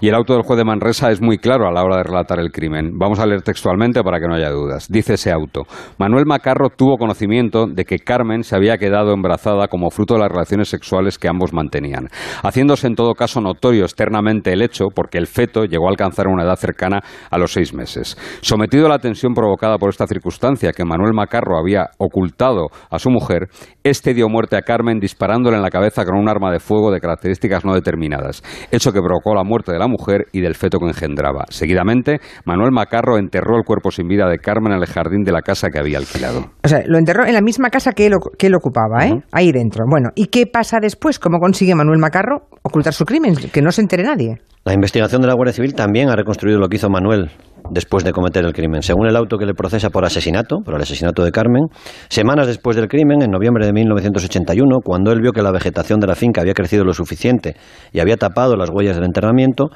y 0.00 0.08
el 0.08 0.14
auto 0.14 0.32
del 0.32 0.44
juez 0.44 0.56
de 0.56 0.64
Manresa 0.64 1.10
es 1.10 1.20
muy 1.20 1.36
claro 1.36 1.68
a 1.68 1.72
la 1.72 1.82
hora 1.82 1.98
de 1.98 2.04
relatar 2.04 2.38
el 2.38 2.52
crimen. 2.52 2.92
Vamos 2.96 3.18
a 3.18 3.26
leer 3.26 3.42
textualmente 3.42 4.02
para 4.02 4.18
que 4.18 4.28
no 4.28 4.36
haya 4.36 4.50
dudas. 4.50 4.86
Dice 4.88 5.14
ese 5.14 5.30
auto, 5.30 5.64
Manuel 5.98 6.24
Macarro 6.26 6.70
tuvo 6.70 6.96
conocimiento 6.96 7.66
de 7.66 7.84
que 7.84 7.98
Carmen 7.98 8.44
se 8.44 8.56
había 8.56 8.78
quedado 8.78 9.12
embarazada 9.12 9.68
como 9.68 9.90
fruto 9.90 10.14
de 10.14 10.20
las 10.20 10.30
relaciones 10.30 10.68
sexuales 10.68 11.18
que 11.18 11.28
ambos 11.28 11.52
mantenían, 11.52 12.08
haciéndose 12.42 12.86
en 12.86 12.94
todo 12.94 13.14
caso 13.14 13.40
externamente 13.68 14.52
el 14.52 14.62
hecho 14.62 14.86
porque 14.94 15.18
el 15.18 15.26
feto 15.26 15.64
llegó 15.64 15.86
a 15.86 15.90
alcanzar 15.90 16.26
una 16.26 16.44
edad 16.44 16.56
cercana 16.56 17.00
a 17.30 17.38
los 17.38 17.52
seis 17.52 17.74
meses. 17.74 18.16
Sometido 18.40 18.86
a 18.86 18.88
la 18.88 18.98
tensión 18.98 19.34
provocada 19.34 19.78
por 19.78 19.90
esta 19.90 20.06
circunstancia 20.06 20.72
que 20.72 20.84
Manuel 20.84 21.12
Macarro 21.12 21.58
había 21.58 21.90
ocultado 21.98 22.68
a 22.90 22.98
su 22.98 23.10
mujer, 23.10 23.48
este 23.84 24.14
dio 24.14 24.28
muerte 24.28 24.56
a 24.56 24.62
Carmen 24.62 24.98
disparándole 24.98 25.56
en 25.56 25.62
la 25.62 25.70
cabeza 25.70 26.04
con 26.04 26.16
un 26.16 26.28
arma 26.28 26.50
de 26.50 26.60
fuego 26.60 26.90
de 26.90 27.00
características 27.00 27.64
no 27.64 27.74
determinadas, 27.74 28.42
hecho 28.70 28.92
que 28.92 29.00
provocó 29.00 29.34
la 29.34 29.44
muerte 29.44 29.72
de 29.72 29.78
la 29.78 29.88
mujer 29.88 30.26
y 30.32 30.40
del 30.40 30.54
feto 30.54 30.78
que 30.78 30.86
engendraba. 30.86 31.44
Seguidamente, 31.50 32.20
Manuel 32.44 32.72
Macarro 32.72 33.18
enterró 33.18 33.56
el 33.56 33.64
cuerpo 33.64 33.90
sin 33.90 34.08
vida 34.08 34.28
de 34.28 34.38
Carmen 34.38 34.72
en 34.72 34.80
el 34.80 34.86
jardín 34.86 35.22
de 35.22 35.32
la 35.32 35.42
casa 35.42 35.68
que 35.68 35.78
había 35.78 35.98
alquilado. 35.98 36.52
O 36.64 36.68
sea, 36.68 36.82
lo 36.86 36.98
enterró 36.98 37.26
en 37.26 37.34
la 37.34 37.42
misma 37.42 37.70
casa 37.70 37.92
que 37.92 38.06
él, 38.06 38.14
que 38.38 38.46
él 38.46 38.54
ocupaba, 38.54 39.06
¿eh? 39.06 39.22
Ahí 39.32 39.52
dentro. 39.52 39.84
Bueno, 39.88 40.10
¿y 40.14 40.26
qué 40.26 40.46
pasa 40.46 40.78
después? 40.80 41.18
¿Cómo 41.18 41.38
consigue 41.38 41.74
Manuel 41.74 41.98
Macarro 41.98 42.48
ocultar 42.62 42.92
su 42.92 43.04
crimen? 43.04 43.34
Que 43.52 43.62
no 43.62 43.72
se 43.72 43.80
entere 43.80 44.02
nadie. 44.02 44.38
La 44.64 44.74
investigación 44.74 45.22
de 45.22 45.28
la 45.28 45.34
Guardia 45.34 45.54
Civil 45.54 45.74
también 45.74 46.10
ha 46.10 46.16
reconstruido 46.16 46.58
lo 46.58 46.68
que 46.68 46.76
hizo 46.76 46.90
Manuel 46.90 47.30
después 47.70 48.04
de 48.04 48.12
cometer 48.12 48.44
el 48.44 48.52
crimen. 48.52 48.82
Según 48.82 49.06
el 49.06 49.16
auto 49.16 49.38
que 49.38 49.46
le 49.46 49.54
procesa 49.54 49.90
por 49.90 50.04
asesinato, 50.04 50.58
por 50.64 50.74
el 50.74 50.82
asesinato 50.82 51.24
de 51.24 51.30
Carmen, 51.30 51.64
semanas 52.08 52.46
después 52.46 52.76
del 52.76 52.88
crimen, 52.88 53.22
en 53.22 53.30
noviembre 53.30 53.64
de 53.64 53.72
1981, 53.72 54.78
cuando 54.84 55.12
él 55.12 55.20
vio 55.22 55.32
que 55.32 55.42
la 55.42 55.50
vegetación 55.50 55.98
de 55.98 56.06
la 56.06 56.14
finca 56.14 56.42
había 56.42 56.52
crecido 56.52 56.84
lo 56.84 56.92
suficiente 56.92 57.56
y 57.92 58.00
había 58.00 58.16
tapado 58.16 58.56
las 58.56 58.70
huellas 58.70 58.96
del 58.96 59.04
enterramiento, 59.04 59.70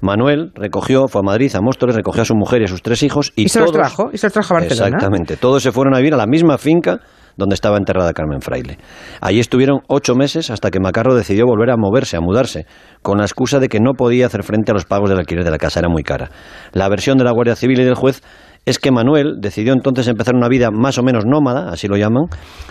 Manuel 0.00 0.52
recogió, 0.54 1.08
fue 1.08 1.20
a 1.20 1.24
Madrid, 1.24 1.50
a 1.56 1.60
Móstoles, 1.60 1.96
recogió 1.96 2.22
a 2.22 2.24
su 2.24 2.34
mujer 2.34 2.60
y 2.60 2.64
a 2.64 2.68
sus 2.68 2.82
tres 2.82 3.02
hijos 3.02 3.32
y, 3.34 3.48
se 3.48 3.60
los 3.60 3.72
trajo, 3.72 4.10
y 4.12 4.18
se 4.18 4.26
los 4.26 4.32
trajo 4.32 4.54
a 4.54 4.60
Barcelona. 4.60 4.86
Exactamente, 4.86 5.36
todos 5.36 5.62
se 5.62 5.72
fueron 5.72 5.94
a 5.94 5.98
vivir 5.98 6.14
a 6.14 6.16
la 6.16 6.26
misma 6.26 6.58
finca 6.58 7.00
donde 7.38 7.54
estaba 7.54 7.78
enterrada 7.78 8.12
Carmen 8.12 8.42
Fraile. 8.42 8.76
Allí 9.22 9.40
estuvieron 9.40 9.80
ocho 9.86 10.14
meses 10.14 10.50
hasta 10.50 10.70
que 10.70 10.80
Macarro 10.80 11.14
decidió 11.14 11.46
volver 11.46 11.70
a 11.70 11.76
moverse, 11.78 12.16
a 12.18 12.20
mudarse, 12.20 12.66
con 13.00 13.18
la 13.18 13.24
excusa 13.24 13.60
de 13.60 13.68
que 13.68 13.80
no 13.80 13.92
podía 13.94 14.26
hacer 14.26 14.42
frente 14.42 14.72
a 14.72 14.74
los 14.74 14.84
pagos 14.84 15.08
del 15.08 15.20
alquiler 15.20 15.44
de 15.44 15.50
la 15.52 15.58
casa, 15.58 15.80
era 15.80 15.88
muy 15.88 16.02
cara. 16.02 16.30
La 16.72 16.88
versión 16.88 17.16
de 17.16 17.24
la 17.24 17.32
Guardia 17.32 17.56
Civil 17.56 17.80
y 17.80 17.84
del 17.84 17.94
juez 17.94 18.22
es 18.68 18.78
que 18.78 18.90
Manuel 18.90 19.36
decidió 19.40 19.72
entonces 19.72 20.06
empezar 20.08 20.34
una 20.34 20.46
vida 20.48 20.68
más 20.70 20.98
o 20.98 21.02
menos 21.02 21.24
nómada, 21.26 21.70
así 21.70 21.88
lo 21.88 21.96
llaman, 21.96 22.24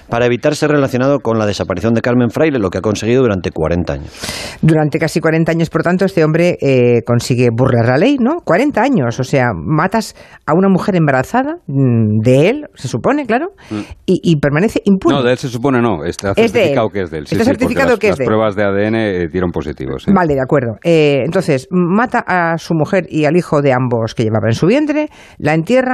para 0.10 0.27
evitar 0.27 0.56
ser 0.56 0.70
relacionado 0.70 1.20
con 1.22 1.39
la 1.39 1.48
desaparición 1.48 1.96
de 1.96 2.01
Carmen 2.01 2.30
Fraile, 2.30 2.60
lo 2.60 2.70
que 2.70 2.77
ha 2.77 2.82
conseguido 2.82 3.24
durante 3.24 3.50
40 3.50 3.94
años. 3.94 4.58
Durante 4.62 5.00
casi 5.00 5.20
40 5.20 5.51
años, 5.51 5.70
por 5.72 5.82
tanto, 5.82 6.06
este 6.06 6.24
hombre 6.24 6.56
eh, 6.62 7.01
consigue 7.04 7.48
burlar 7.51 7.88
la 7.88 7.98
ley, 7.98 8.18
¿no? 8.20 8.42
40 8.46 8.80
años, 8.80 9.20
o 9.20 9.24
sea, 9.24 9.48
matas 9.56 10.16
a 10.46 10.54
una 10.54 10.70
mujer 10.70 10.96
embarazada 10.96 11.58
mm, 11.66 12.20
de 12.24 12.50
él, 12.50 12.66
se 12.75 12.88
supone, 12.88 13.25
claro, 13.25 13.48
mm. 13.72 13.82
y, 14.06 14.39
permanece 14.39 14.82
impune. 14.86 15.16
No, 15.16 15.24
de 15.24 15.32
él 15.32 15.38
se 15.39 15.50
supone 15.50 15.82
no, 15.82 16.06
está 16.06 16.36
certificado 16.36 16.89
que 16.89 17.01
es 17.01 17.10
de 17.10 17.18
él. 17.18 17.24
está 17.30 17.44
certificado 17.44 17.98
que 17.98 18.10
es 18.10 18.18
de 18.18 18.24
él. 18.24 18.30
Las 18.30 18.36
pruebas 18.36 18.56
de 18.56 18.63
ADN 18.63 18.96
eh, 18.96 19.27
dieron 19.32 19.51
positivos. 19.51 20.06
Vale, 20.13 20.36
de 20.36 20.42
acuerdo. 20.42 20.75
Eh, 20.84 21.24
entonces, 21.25 21.68
mata 21.72 22.24
a 22.27 22.58
su 22.60 22.75
mujer 22.75 23.06
y 23.10 23.25
al 23.25 23.36
hijo 23.36 23.63
de 23.63 23.74
ambos 23.74 24.13
que 24.13 24.24
llevaba 24.24 24.48
en 24.48 24.54
su 24.54 24.68
vientre, 24.68 25.10
la 25.39 25.56
entierra 25.56 25.87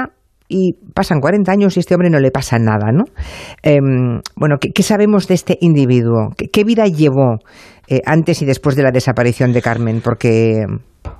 y 0.47 0.73
pasan 0.93 1.19
40 1.19 1.51
años 1.51 1.75
y 1.75 1.79
a 1.79 1.81
este 1.81 1.95
hombre 1.95 2.09
no 2.09 2.19
le 2.19 2.31
pasa 2.31 2.59
nada, 2.59 2.91
¿no? 2.91 3.05
Em, 3.63 4.21
bueno, 4.35 4.57
¿qué, 4.59 4.83
sabemos 4.83 5.27
de 5.27 5.35
este 5.35 5.57
individuo? 5.61 6.29
¿Qué, 6.37 6.63
vida 6.63 6.85
llevó 6.85 7.39
eh, 7.87 8.01
antes 8.05 8.41
y 8.41 8.45
después 8.45 8.75
de 8.75 8.83
la 8.83 8.91
desaparición 8.91 9.53
de 9.53 9.61
Carmen? 9.61 10.01
Porque 10.01 10.65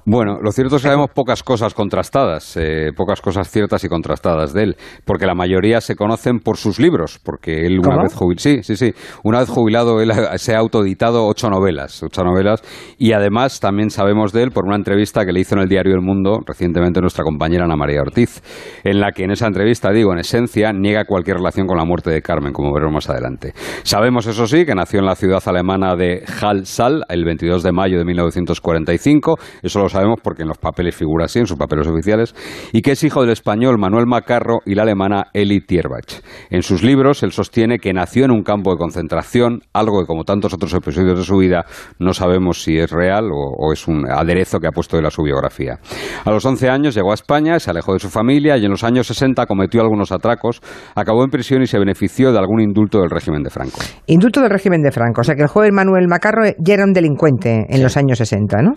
bueno, 0.05 0.39
lo 0.41 0.51
cierto 0.51 0.75
es 0.75 0.81
que 0.81 0.89
sabemos 0.89 1.11
pocas 1.11 1.43
cosas 1.43 1.73
contrastadas, 1.73 2.57
eh, 2.57 2.91
pocas 2.95 3.21
cosas 3.21 3.49
ciertas 3.49 3.85
y 3.85 3.87
contrastadas 3.87 4.53
de 4.53 4.63
él, 4.63 4.75
porque 5.05 5.25
la 5.25 5.33
mayoría 5.33 5.79
se 5.79 5.95
conocen 5.95 6.39
por 6.39 6.57
sus 6.57 6.77
libros, 6.77 7.21
porque 7.23 7.65
él 7.65 7.79
una 7.79 8.03
vez 8.03 8.13
jubilado, 8.13 8.41
sí, 8.41 8.63
sí, 8.63 8.75
sí, 8.75 8.91
una 9.23 9.39
vez 9.39 9.49
jubilado 9.49 10.01
él 10.01 10.11
se 10.35 10.55
ha 10.55 10.59
autoeditado 10.59 11.25
ocho 11.25 11.49
novelas, 11.49 12.03
ocho 12.03 12.21
novelas, 12.23 12.61
y 12.97 13.13
además 13.13 13.61
también 13.61 13.91
sabemos 13.91 14.33
de 14.33 14.43
él 14.43 14.51
por 14.51 14.65
una 14.65 14.75
entrevista 14.75 15.25
que 15.25 15.31
le 15.31 15.39
hizo 15.39 15.55
en 15.55 15.61
el 15.61 15.69
diario 15.69 15.93
El 15.93 16.01
Mundo 16.01 16.41
recientemente 16.45 16.99
nuestra 16.99 17.23
compañera 17.23 17.63
Ana 17.63 17.77
María 17.77 18.01
Ortiz, 18.01 18.41
en 18.83 18.99
la 18.99 19.13
que 19.13 19.23
en 19.23 19.31
esa 19.31 19.47
entrevista, 19.47 19.91
digo, 19.91 20.11
en 20.11 20.19
esencia, 20.19 20.73
niega 20.73 21.05
cualquier 21.05 21.37
relación 21.37 21.65
con 21.65 21.77
la 21.77 21.85
muerte 21.85 22.09
de 22.09 22.21
Carmen, 22.21 22.51
como 22.51 22.73
veremos 22.73 22.93
más 22.93 23.09
adelante. 23.09 23.53
Sabemos, 23.83 24.27
eso 24.27 24.47
sí, 24.47 24.65
que 24.65 24.75
nació 24.75 24.99
en 24.99 25.05
la 25.05 25.15
ciudad 25.15 25.41
alemana 25.45 25.95
de 25.95 26.25
Hall-Saal 26.53 27.03
el 27.09 27.25
22 27.25 27.63
de 27.63 27.71
mayo 27.71 27.97
de 27.97 28.05
1945, 28.05 29.37
eso 29.61 29.79
lo 29.79 29.89
sabemos 29.89 30.19
porque 30.23 30.43
en 30.43 30.49
los 30.49 30.57
papeles 30.57 30.95
figura 30.95 31.25
así, 31.25 31.39
en 31.39 31.47
sus 31.47 31.57
papeles 31.57 31.87
oficiales, 31.87 32.35
y 32.71 32.81
que 32.81 32.91
es 32.91 33.03
hijo 33.03 33.21
del 33.21 33.31
español 33.31 33.77
Manuel 33.79 34.05
Macarro 34.05 34.59
y 34.65 34.75
la 34.75 34.83
alemana 34.83 35.27
Eli 35.33 35.61
Tierbach. 35.61 36.21
En 36.49 36.61
sus 36.61 36.83
libros, 36.83 37.23
él 37.23 37.31
sostiene 37.31 37.79
que 37.79 37.93
nació 37.93 38.25
en 38.25 38.31
un 38.31 38.43
campo 38.43 38.71
de 38.71 38.77
concentración, 38.77 39.61
algo 39.73 39.99
que, 39.99 40.05
como 40.05 40.23
tantos 40.23 40.53
otros 40.53 40.73
episodios 40.73 41.17
de 41.17 41.25
su 41.25 41.37
vida, 41.37 41.65
no 41.99 42.13
sabemos 42.13 42.63
si 42.63 42.77
es 42.77 42.91
real 42.91 43.29
o, 43.31 43.71
es 43.73 43.87
un 43.87 44.09
aderezo 44.09 44.59
que 44.59 44.67
ha 44.67 44.71
puesto 44.71 44.97
él 44.97 45.05
a 45.05 45.09
su 45.09 45.23
biografía. 45.23 45.79
A 46.25 46.31
los 46.31 46.45
11 46.45 46.69
años 46.69 46.95
llegó 46.95 47.11
a 47.11 47.15
España, 47.15 47.59
se 47.59 47.71
alejó 47.71 47.93
de 47.93 47.99
su 47.99 48.09
familia 48.09 48.57
y 48.57 48.65
en 48.65 48.71
los 48.71 48.83
años 48.83 49.07
60 49.07 49.45
cometió 49.45 49.81
algunos 49.81 50.11
atracos, 50.11 50.61
acabó 50.95 51.23
en 51.23 51.31
prisión 51.31 51.61
y 51.63 51.67
se 51.67 51.79
benefició 51.79 52.31
de 52.31 52.39
algún 52.39 52.61
indulto 52.61 52.99
del 52.99 53.09
régimen 53.09 53.41
de 53.41 53.49
Franco. 53.49 53.79
Indulto 54.05 54.41
del 54.41 54.49
régimen 54.49 54.81
de 54.81 54.91
Franco, 54.91 55.21
o 55.21 55.23
sea 55.23 55.35
que 55.35 55.43
el 55.43 55.47
joven 55.47 55.73
Manuel 55.73 56.07
Macarro 56.07 56.42
ya 56.45 56.73
era 56.73 56.83
un 56.83 56.93
delincuente 56.93 57.65
en 57.69 57.83
los 57.83 57.97
años 57.97 58.17
60, 58.17 58.61
¿no? 58.61 58.71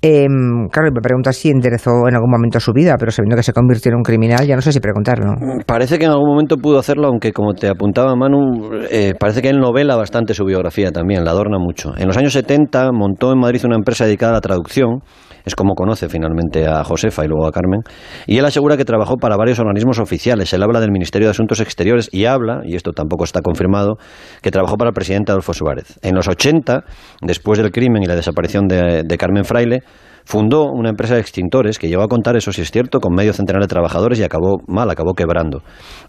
Em, 0.00 0.68
claro, 0.70 0.90
me 0.92 1.00
preguntas 1.00 1.36
si 1.36 1.50
enderezó 1.50 2.08
en 2.08 2.14
algún 2.14 2.30
momento 2.30 2.60
su 2.60 2.72
vida, 2.72 2.96
pero 2.98 3.10
sabiendo 3.10 3.36
que 3.36 3.42
se 3.42 3.52
convirtió 3.52 3.90
en 3.90 3.96
un 3.96 4.02
criminal, 4.02 4.46
ya 4.46 4.56
no 4.56 4.62
sé 4.62 4.72
si 4.72 4.80
preguntarlo. 4.80 5.34
Parece 5.66 5.98
que 5.98 6.04
en 6.04 6.10
algún 6.10 6.28
momento 6.28 6.56
pudo 6.56 6.78
hacerlo, 6.78 7.08
aunque 7.08 7.32
como 7.32 7.54
te 7.54 7.68
apuntaba 7.68 8.14
Manu, 8.16 8.70
eh, 8.90 9.14
parece 9.18 9.42
que 9.42 9.48
él 9.48 9.58
novela 9.58 9.96
bastante 9.96 10.34
su 10.34 10.44
biografía 10.44 10.90
también, 10.90 11.24
la 11.24 11.30
adorna 11.30 11.58
mucho. 11.58 11.92
En 11.96 12.06
los 12.06 12.16
años 12.16 12.32
70 12.32 12.90
montó 12.92 13.32
en 13.32 13.38
Madrid 13.38 13.64
una 13.64 13.76
empresa 13.76 14.04
dedicada 14.04 14.32
a 14.32 14.34
la 14.36 14.40
traducción, 14.40 15.00
es 15.44 15.54
como 15.54 15.74
conoce 15.74 16.08
finalmente 16.08 16.66
a 16.66 16.84
Josefa 16.84 17.24
y 17.24 17.28
luego 17.28 17.46
a 17.46 17.52
Carmen, 17.52 17.80
y 18.26 18.38
él 18.38 18.44
asegura 18.44 18.76
que 18.76 18.84
trabajó 18.84 19.16
para 19.16 19.36
varios 19.36 19.58
organismos 19.58 19.98
oficiales. 19.98 20.52
Él 20.52 20.62
habla 20.62 20.80
del 20.80 20.90
Ministerio 20.90 21.28
de 21.28 21.32
Asuntos 21.32 21.60
Exteriores 21.60 22.08
y 22.12 22.24
habla, 22.24 22.60
y 22.64 22.76
esto 22.76 22.92
tampoco 22.92 23.24
está 23.24 23.40
confirmado, 23.40 23.96
que 24.42 24.50
trabajó 24.50 24.76
para 24.76 24.90
el 24.90 24.94
presidente 24.94 25.32
Adolfo 25.32 25.54
Suárez. 25.54 25.98
En 26.02 26.14
los 26.14 26.28
80, 26.28 26.84
después 27.22 27.58
del 27.58 27.70
crimen 27.70 28.02
y 28.02 28.06
la 28.06 28.16
desaparición 28.16 28.66
de 28.68 29.16
Carmen 29.18 29.44
Fraile, 29.44 29.80
Fundó 30.24 30.70
una 30.70 30.90
empresa 30.90 31.14
de 31.14 31.20
extintores 31.20 31.78
que 31.78 31.88
llegó 31.88 32.02
a 32.02 32.08
contar, 32.08 32.36
eso 32.36 32.52
sí 32.52 32.62
es 32.62 32.70
cierto, 32.70 33.00
con 33.00 33.14
medio 33.14 33.32
centenar 33.32 33.62
de 33.62 33.68
trabajadores 33.68 34.18
y 34.18 34.22
acabó 34.22 34.58
mal, 34.66 34.90
acabó 34.90 35.14
quebrando. 35.14 35.62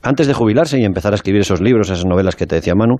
Antes 0.03 0.27
de 0.27 0.33
jubilarse 0.33 0.79
y 0.79 0.83
empezar 0.83 1.13
a 1.13 1.15
escribir 1.15 1.41
esos 1.41 1.61
libros, 1.61 1.89
esas 1.89 2.05
novelas 2.05 2.35
que 2.35 2.45
te 2.45 2.55
decía 2.55 2.75
Manu, 2.75 2.97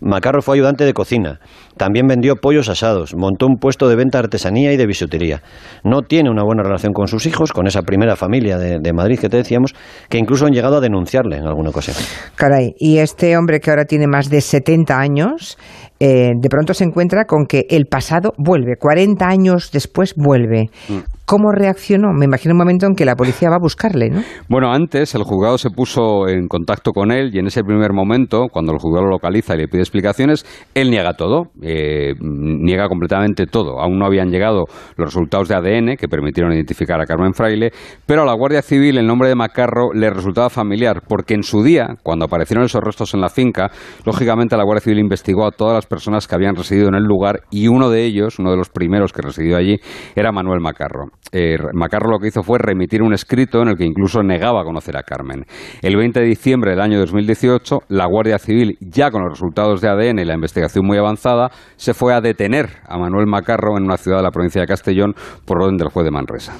Macarro 0.00 0.42
fue 0.42 0.56
ayudante 0.56 0.84
de 0.84 0.94
cocina. 0.94 1.40
También 1.76 2.06
vendió 2.06 2.36
pollos 2.36 2.68
asados, 2.68 3.14
montó 3.14 3.46
un 3.46 3.56
puesto 3.56 3.88
de 3.88 3.96
venta 3.96 4.18
de 4.18 4.24
artesanía 4.24 4.72
y 4.72 4.76
de 4.76 4.86
bisutería. 4.86 5.42
No 5.82 6.02
tiene 6.02 6.30
una 6.30 6.44
buena 6.44 6.62
relación 6.62 6.92
con 6.92 7.08
sus 7.08 7.26
hijos, 7.26 7.52
con 7.52 7.66
esa 7.66 7.82
primera 7.82 8.16
familia 8.16 8.58
de, 8.58 8.78
de 8.80 8.92
Madrid 8.92 9.18
que 9.18 9.28
te 9.28 9.36
decíamos, 9.36 9.74
que 10.08 10.18
incluso 10.18 10.46
han 10.46 10.52
llegado 10.52 10.76
a 10.76 10.80
denunciarle 10.80 11.36
en 11.36 11.46
alguna 11.46 11.70
ocasión. 11.70 11.96
Caray, 12.36 12.74
y 12.78 12.98
este 12.98 13.36
hombre 13.36 13.60
que 13.60 13.70
ahora 13.70 13.84
tiene 13.84 14.06
más 14.06 14.30
de 14.30 14.40
70 14.40 14.98
años, 14.98 15.58
eh, 16.00 16.32
de 16.36 16.48
pronto 16.48 16.74
se 16.74 16.84
encuentra 16.84 17.24
con 17.24 17.46
que 17.46 17.66
el 17.70 17.86
pasado 17.86 18.32
vuelve, 18.36 18.76
40 18.76 19.26
años 19.26 19.70
después 19.72 20.14
vuelve. 20.16 20.70
Mm. 20.88 20.98
¿Cómo 21.26 21.52
reaccionó? 21.52 22.12
Me 22.12 22.26
imagino 22.26 22.52
un 22.52 22.58
momento 22.58 22.86
en 22.86 22.94
que 22.94 23.06
la 23.06 23.16
policía 23.16 23.48
va 23.48 23.56
a 23.56 23.58
buscarle, 23.58 24.10
¿no? 24.10 24.22
Bueno, 24.50 24.70
antes 24.70 25.14
el 25.14 25.22
juzgado 25.22 25.56
se 25.56 25.70
puso 25.70 26.28
en 26.28 26.48
contacto 26.48 26.92
con 26.92 27.10
él 27.10 27.30
y 27.32 27.38
en 27.38 27.46
ese 27.46 27.62
primer 27.64 27.94
momento, 27.94 28.48
cuando 28.52 28.72
el 28.72 28.78
juzgado 28.78 29.06
lo 29.06 29.12
localiza 29.12 29.54
y 29.54 29.58
le 29.58 29.68
pide 29.68 29.80
explicaciones, 29.80 30.44
él 30.74 30.90
niega 30.90 31.14
todo, 31.14 31.44
eh, 31.62 32.12
niega 32.20 32.88
completamente 32.88 33.46
todo. 33.46 33.80
Aún 33.80 33.98
no 33.98 34.04
habían 34.04 34.28
llegado 34.28 34.64
los 34.96 35.06
resultados 35.06 35.48
de 35.48 35.54
ADN 35.54 35.96
que 35.96 36.08
permitieron 36.08 36.52
identificar 36.52 37.00
a 37.00 37.06
Carmen 37.06 37.32
Fraile, 37.32 37.70
pero 38.04 38.22
a 38.22 38.26
la 38.26 38.34
Guardia 38.34 38.60
Civil 38.60 38.98
el 38.98 39.06
nombre 39.06 39.30
de 39.30 39.34
Macarro 39.34 39.94
le 39.94 40.10
resultaba 40.10 40.50
familiar 40.50 41.04
porque 41.08 41.32
en 41.32 41.42
su 41.42 41.62
día, 41.62 41.96
cuando 42.02 42.26
aparecieron 42.26 42.66
esos 42.66 42.82
restos 42.82 43.14
en 43.14 43.22
la 43.22 43.30
finca, 43.30 43.70
lógicamente 44.04 44.58
la 44.58 44.64
Guardia 44.64 44.82
Civil 44.82 44.98
investigó 44.98 45.46
a 45.46 45.52
todas 45.52 45.74
las 45.74 45.86
personas 45.86 46.28
que 46.28 46.34
habían 46.34 46.54
residido 46.54 46.88
en 46.88 46.96
el 46.96 47.04
lugar 47.04 47.40
y 47.50 47.68
uno 47.68 47.88
de 47.88 48.04
ellos, 48.04 48.38
uno 48.38 48.50
de 48.50 48.58
los 48.58 48.68
primeros 48.68 49.14
que 49.14 49.22
residió 49.22 49.56
allí, 49.56 49.78
era 50.14 50.30
Manuel 50.30 50.60
Macarro 50.60 51.14
eh, 51.34 51.58
Macarro 51.72 52.10
lo 52.10 52.20
que 52.20 52.28
hizo 52.28 52.44
fue 52.44 52.58
remitir 52.60 53.02
un 53.02 53.12
escrito 53.12 53.60
en 53.60 53.68
el 53.70 53.76
que 53.76 53.84
incluso 53.84 54.22
negaba 54.22 54.62
conocer 54.62 54.96
a 54.96 55.02
Carmen. 55.02 55.44
El 55.82 55.96
20 55.96 56.20
de 56.20 56.26
diciembre 56.26 56.70
del 56.70 56.80
año 56.80 57.00
2018, 57.00 57.80
la 57.88 58.06
Guardia 58.06 58.38
Civil, 58.38 58.78
ya 58.80 59.10
con 59.10 59.22
los 59.22 59.32
resultados 59.32 59.80
de 59.80 59.88
ADN 59.88 60.20
y 60.20 60.24
la 60.24 60.34
investigación 60.34 60.86
muy 60.86 60.96
avanzada, 60.96 61.50
se 61.74 61.92
fue 61.92 62.14
a 62.14 62.20
detener 62.20 62.68
a 62.86 62.98
Manuel 62.98 63.26
Macarro 63.26 63.76
en 63.76 63.82
una 63.82 63.96
ciudad 63.96 64.18
de 64.18 64.22
la 64.22 64.30
provincia 64.30 64.60
de 64.60 64.68
Castellón 64.68 65.14
por 65.44 65.60
orden 65.60 65.76
del 65.76 65.88
juez 65.88 66.04
de 66.04 66.12
Manresa. 66.12 66.54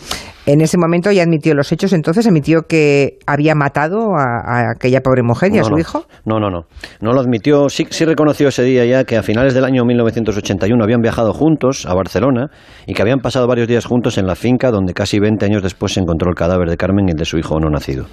En 0.47 0.61
ese 0.61 0.77
momento 0.77 1.11
ya 1.11 1.23
admitió 1.23 1.55
los 1.55 1.73
hechos, 1.73 1.95
entonces 1.95 2.27
admitió 2.27 2.63
que 2.69 3.19
había 3.27 3.55
matado 3.55 4.11
a, 4.15 4.73
aquella 4.73 5.01
pobre 5.01 5.23
mujer 5.23 5.55
y 5.55 5.59
a 5.59 5.65
su 5.65 5.79
hijo. 5.79 6.05
No, 6.27 6.39
no, 6.39 6.51
no. 6.51 6.67
No 7.01 7.13
lo 7.13 7.21
admitió. 7.21 7.71
Sí, 7.71 7.87
sí 7.89 8.05
reconoció 8.05 8.49
ese 8.49 8.63
día 8.63 8.85
ya 8.85 9.05
que 9.05 9.17
a 9.17 9.23
finales 9.23 9.55
del 9.55 9.65
año 9.65 9.85
1981 9.87 10.85
habían 10.85 11.01
viajado 11.01 11.33
juntos 11.33 11.87
a 11.87 11.95
Barcelona 11.95 12.49
y 12.87 12.93
que 12.93 13.01
habían 13.01 13.21
pasado 13.21 13.47
varios 13.47 13.69
días 13.69 13.87
juntos 13.87 14.19
en 14.19 14.27
la 14.27 14.35
finca 14.35 14.64
donde 14.71 14.95
casi 14.95 15.19
20 15.19 15.45
años 15.45 15.63
después 15.63 15.93
se 15.93 16.01
encontró 16.01 16.31
el 16.31 16.37
cadáver 16.37 16.69
de 16.69 16.77
Carmen 16.77 17.09
y 17.09 17.13
el 17.13 17.17
de 17.17 17.25
su 17.25 17.39
hijo 17.39 17.59
no 17.61 17.71
nacido. 17.71 18.07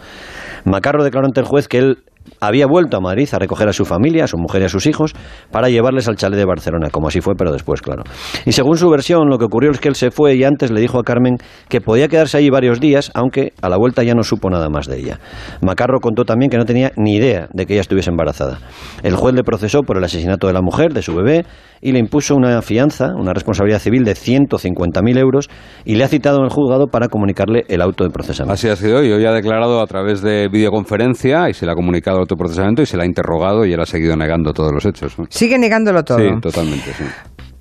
Macarro 0.66 1.04
declaró 1.04 1.28
ante 1.28 1.40
el 1.40 1.46
juez 1.46 1.68
que 1.68 1.78
él 1.80 1.98
había 2.40 2.66
vuelto 2.66 2.98
a 2.98 3.00
Madrid 3.00 3.30
a 3.32 3.40
recoger 3.40 3.68
a 3.70 3.74
su 3.74 3.86
familia, 3.86 4.26
a 4.26 4.28
su 4.28 4.38
mujer 4.38 4.62
y 4.62 4.66
a 4.66 4.70
sus 4.70 4.86
hijos, 4.88 5.14
para 5.52 5.70
llevarles 5.70 6.08
al 6.08 6.16
chalet 6.16 6.38
de 6.38 6.46
Barcelona, 6.46 6.90
como 6.90 7.08
así 7.08 7.22
fue, 7.22 7.36
pero 7.36 7.52
después, 7.52 7.82
claro. 7.82 8.04
Y 8.46 8.52
según 8.52 8.78
su 8.78 8.90
versión, 8.90 9.30
lo 9.30 9.38
que 9.38 9.46
ocurrió 9.46 9.72
es 9.72 9.80
que 9.80 9.90
él 9.90 9.96
se 9.96 10.12
fue 10.12 10.36
y 10.36 10.44
antes 10.44 10.72
le 10.72 10.82
dijo 10.82 11.00
a 11.00 11.04
Carmen 11.04 11.38
que 11.70 11.82
podía 11.82 12.08
quedarse 12.08 12.38
allí 12.38 12.50
varios 12.50 12.80
días, 12.80 13.12
aunque 13.14 13.54
a 13.62 13.70
la 13.70 13.78
vuelta 13.78 14.04
ya 14.04 14.16
no 14.16 14.24
supo 14.24 14.50
nada 14.50 14.70
más 14.70 14.88
de 14.88 14.98
ella. 15.00 15.20
Macarro 15.62 16.00
contó 16.00 16.26
también 16.26 16.50
que 16.50 16.58
no 16.58 16.66
tenía 16.66 16.92
ni 16.96 17.16
idea 17.16 17.48
de 17.54 17.66
que 17.66 17.74
ella 17.74 17.82
estuviese 17.82 18.10
embarazada. 18.10 18.60
El 19.04 19.16
juez 19.16 19.36
le 19.36 19.44
procesó 19.44 19.82
por 19.82 19.98
el 19.98 20.04
asesinato 20.04 20.48
de 20.48 20.54
la 20.54 20.62
mujer, 20.62 20.94
de 20.94 21.02
su 21.02 21.16
bebé, 21.16 21.46
y 21.82 21.92
le 21.94 22.00
impuso 22.00 22.36
una 22.36 22.62
fianza, 22.62 23.10
una 23.18 23.34
responsabilidad 23.34 23.80
civil 23.80 24.04
de 24.04 24.14
150.000 24.14 25.18
euros, 25.18 25.50
y 25.84 25.96
le 25.96 26.04
ha 26.04 26.08
citado 26.08 26.38
en 26.38 26.44
el 26.44 26.50
juzgado 26.50 26.88
para 26.88 27.08
comunicarle 27.08 27.64
el 27.68 27.82
auto 27.82 28.04
de 28.04 28.12
procesamiento. 28.12 28.54
Así 28.54 28.68
ha 28.70 28.76
sido, 28.76 29.04
y 29.04 29.12
hoy 29.12 29.26
ha 29.26 29.32
declarado 29.32 29.82
a 29.82 29.88
través 29.88 30.22
de 30.22 30.48
videoconferencia 30.48 31.50
y 31.50 31.54
se 31.54 31.66
le 31.66 31.72
ha 31.72 31.76
comunicado 31.76 32.11
el 32.14 32.20
autoprocesamiento 32.20 32.82
y 32.82 32.86
se 32.86 32.98
le 32.98 33.04
ha 33.04 33.06
interrogado 33.06 33.66
y 33.66 33.74
él 33.74 33.80
ha 33.80 33.86
seguido 33.86 34.16
negando 34.16 34.54
todos 34.54 34.72
los 34.72 34.86
hechos. 34.86 35.16
Sigue 35.30 35.58
negándolo 35.58 36.04
todo. 36.04 36.20
Sí, 36.20 36.30
totalmente, 36.42 36.94
sí. 36.94 37.04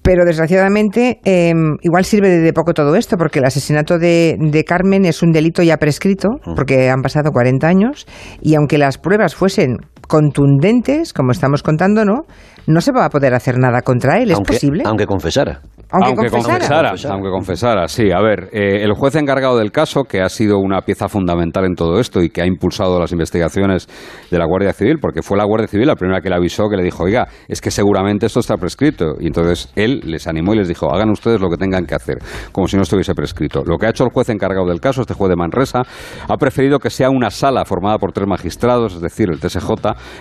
Pero 0.02 0.24
desgraciadamente, 0.24 1.20
em, 1.24 1.76
igual 1.82 2.04
sirve 2.04 2.28
de, 2.28 2.52
poco 2.52 2.72
todo 2.72 2.96
esto, 2.96 3.16
porque 3.18 3.38
el 3.38 3.44
asesinato 3.44 3.98
de, 3.98 4.64
Carmen 4.66 5.04
es 5.04 5.22
un 5.22 5.30
delito 5.30 5.62
ya 5.62 5.76
prescrito, 5.76 6.28
porque 6.56 6.88
han 6.88 7.02
pasado 7.02 7.32
40 7.32 7.66
años, 7.66 8.06
y 8.40 8.54
aunque 8.54 8.78
las 8.78 8.96
pruebas 8.96 9.34
fuesen 9.34 9.76
contundentes, 10.08 11.12
como 11.12 11.32
estamos 11.32 11.62
contando, 11.62 12.04
¿no? 12.04 12.22
No 12.66 12.80
se 12.80 12.92
va 12.92 13.04
a 13.04 13.10
poder 13.10 13.34
hacer 13.34 13.58
nada 13.58 13.82
contra 13.82 14.18
él, 14.18 14.30
¿es 14.30 14.40
posible? 14.40 14.84
Aunque 14.86 15.06
confesara. 15.06 15.60
Aunque, 15.92 16.30
confesara. 16.30 16.94
Aunque 17.10 17.30
confesara, 17.30 17.88
sí. 17.88 18.10
A 18.12 18.20
ver, 18.20 18.48
eh, 18.52 18.82
el 18.82 18.92
juez 18.92 19.16
encargado 19.16 19.58
del 19.58 19.72
caso, 19.72 20.04
que 20.04 20.20
ha 20.20 20.28
sido 20.28 20.58
una 20.58 20.82
pieza 20.82 21.08
fundamental 21.08 21.64
en 21.64 21.74
todo 21.74 21.98
esto 21.98 22.22
y 22.22 22.30
que 22.30 22.42
ha 22.42 22.46
impulsado 22.46 22.98
las 23.00 23.12
investigaciones 23.12 23.88
de 24.30 24.38
la 24.38 24.46
Guardia 24.46 24.72
Civil, 24.72 24.98
porque 25.00 25.22
fue 25.22 25.36
la 25.36 25.44
Guardia 25.44 25.66
Civil 25.66 25.86
la 25.86 25.96
primera 25.96 26.20
que 26.20 26.28
le 26.28 26.36
avisó, 26.36 26.68
que 26.68 26.76
le 26.76 26.82
dijo, 26.82 27.04
oiga, 27.04 27.26
es 27.48 27.60
que 27.60 27.70
seguramente 27.70 28.26
esto 28.26 28.40
está 28.40 28.56
prescrito. 28.56 29.14
Y 29.18 29.26
entonces 29.26 29.72
él 29.74 30.00
les 30.04 30.26
animó 30.26 30.54
y 30.54 30.58
les 30.58 30.68
dijo, 30.68 30.92
hagan 30.92 31.10
ustedes 31.10 31.40
lo 31.40 31.48
que 31.48 31.56
tengan 31.56 31.86
que 31.86 31.94
hacer, 31.94 32.18
como 32.52 32.68
si 32.68 32.76
no 32.76 32.82
estuviese 32.82 33.14
prescrito. 33.14 33.62
Lo 33.64 33.76
que 33.76 33.86
ha 33.86 33.90
hecho 33.90 34.04
el 34.04 34.10
juez 34.10 34.28
encargado 34.28 34.66
del 34.66 34.80
caso, 34.80 35.00
este 35.00 35.14
juez 35.14 35.30
de 35.30 35.36
Manresa, 35.36 35.82
ha 36.28 36.36
preferido 36.36 36.78
que 36.78 36.90
sea 36.90 37.10
una 37.10 37.30
sala 37.30 37.64
formada 37.64 37.98
por 37.98 38.12
tres 38.12 38.28
magistrados, 38.28 38.94
es 38.94 39.00
decir, 39.00 39.28
el 39.30 39.40
TSJ, 39.40 39.70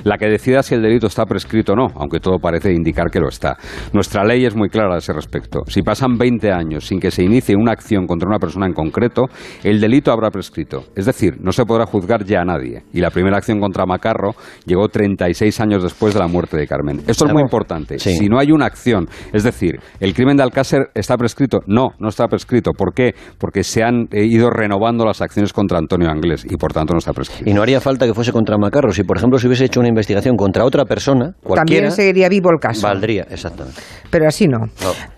la 0.03 0.17
que 0.17 0.27
decida 0.27 0.63
si 0.63 0.75
el 0.75 0.82
delito 0.82 1.08
está 1.08 1.25
prescrito 1.25 1.73
o 1.73 1.75
no, 1.75 1.88
aunque 1.95 2.19
todo 2.19 2.39
parece 2.39 2.71
indicar 2.73 3.10
que 3.12 3.19
lo 3.19 3.29
está. 3.29 3.58
Nuestra 3.93 4.23
ley 4.23 4.45
es 4.45 4.55
muy 4.55 4.69
clara 4.69 4.95
a 4.95 4.97
ese 4.97 5.13
respecto. 5.13 5.59
Si 5.67 5.82
pasan 5.82 6.17
20 6.17 6.52
años 6.52 6.86
sin 6.88 7.00
que 7.00 7.12
se 7.12 7.24
inicie 7.24 7.56
una 7.56 7.72
acción 7.72 8.08
contra 8.08 8.28
una 8.28 8.39
persona 8.39 8.65
en 8.65 8.74
concreto, 8.74 9.26
el 9.63 9.80
delito 9.80 10.12
habrá 10.12 10.30
prescrito. 10.30 10.86
Es 10.95 11.06
decir, 11.06 11.38
no 11.41 11.52
se 11.52 11.65
podrá 11.65 11.86
juzgar 11.86 12.24
ya 12.26 12.41
a 12.41 12.45
nadie. 12.45 12.84
Y 12.93 13.00
la 13.00 13.12
primera 13.12 13.38
acción 13.38 13.60
contra 13.60 13.86
Macarro 13.86 14.36
llegó 14.65 14.88
36 14.88 15.60
años 15.62 15.84
después 15.84 16.13
de 16.13 16.19
la 16.19 16.28
muerte 16.28 16.58
de 16.58 16.67
Carmen. 16.67 17.02
Esto 17.08 17.26
es 17.26 17.34
muy 17.34 17.41
importante. 17.41 18.00
Si 18.00 18.28
no 18.28 18.39
hay 18.39 18.52
una 18.52 18.65
acción, 18.65 19.08
es 19.34 19.43
decir, 19.43 19.80
el 20.00 20.13
crimen 20.13 20.38
de 20.38 20.43
Alcácer 20.43 20.89
está 20.93 21.17
prescrito. 21.17 21.60
No, 21.67 21.89
no 22.00 22.10
está 22.10 22.28
prescrito. 22.28 22.72
¿Por 22.74 22.93
qué? 22.93 23.13
Porque 23.38 23.63
se 23.63 23.84
han 23.84 24.08
eh, 24.12 24.26
ido 24.26 24.50
renovando 24.50 25.06
las 25.06 25.22
acciones 25.22 25.54
contra 25.54 25.78
Antonio 25.78 26.10
Anglés 26.10 26.45
y 26.50 26.58
por 26.58 26.74
tanto 26.74 26.93
no 26.93 27.00
está 27.00 27.13
prescrito. 27.13 27.50
Y 27.50 27.54
no 27.54 27.62
haría 27.62 27.82
falta 27.82 28.06
que 28.06 28.13
fuese 28.13 28.32
contra 28.32 28.58
Macarro. 28.58 28.91
Si, 28.91 29.04
por 29.04 29.17
ejemplo, 29.17 29.38
se 29.39 29.48
hubiese 29.48 29.65
hecho 29.65 29.80
una 29.80 29.89
investigación 29.89 30.36
contra 30.36 30.65
otra 30.65 30.86
persona, 30.86 31.34
cualquiera. 31.43 31.89
También 31.89 31.91
seguiría 31.91 32.30
vivo 32.30 32.50
el 32.52 32.60
caso. 32.60 32.88
Valdría, 32.88 33.26
exactamente. 33.30 33.82
Pero 34.10 34.28
así 34.28 34.48
no. 34.48 34.60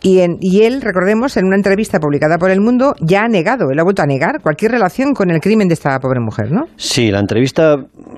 Y, 0.02 0.20
en, 0.20 0.31
y 0.40 0.64
él, 0.64 0.82
recordemos, 0.82 1.38
en 1.38 1.46
una 1.46 1.56
entrevista 1.56 2.00
publicada 2.00 2.38
por 2.38 2.52
El 2.52 2.62
Mundo, 2.62 2.94
ya 3.02 3.24
ha 3.24 3.28
negado, 3.28 3.70
él 3.72 3.80
ha 3.80 3.84
vuelto 3.84 4.02
a 4.02 4.06
negar 4.06 4.42
cualquier 4.42 4.72
relación 4.72 5.14
con 5.14 5.30
el 5.30 5.40
crimen 5.40 5.68
de 5.68 5.74
esta 5.74 6.00
pobre 6.00 6.20
mujer, 6.20 6.52
¿no? 6.52 6.66
Sí, 6.76 7.12
la 7.12 7.20
entrevista 7.20 7.78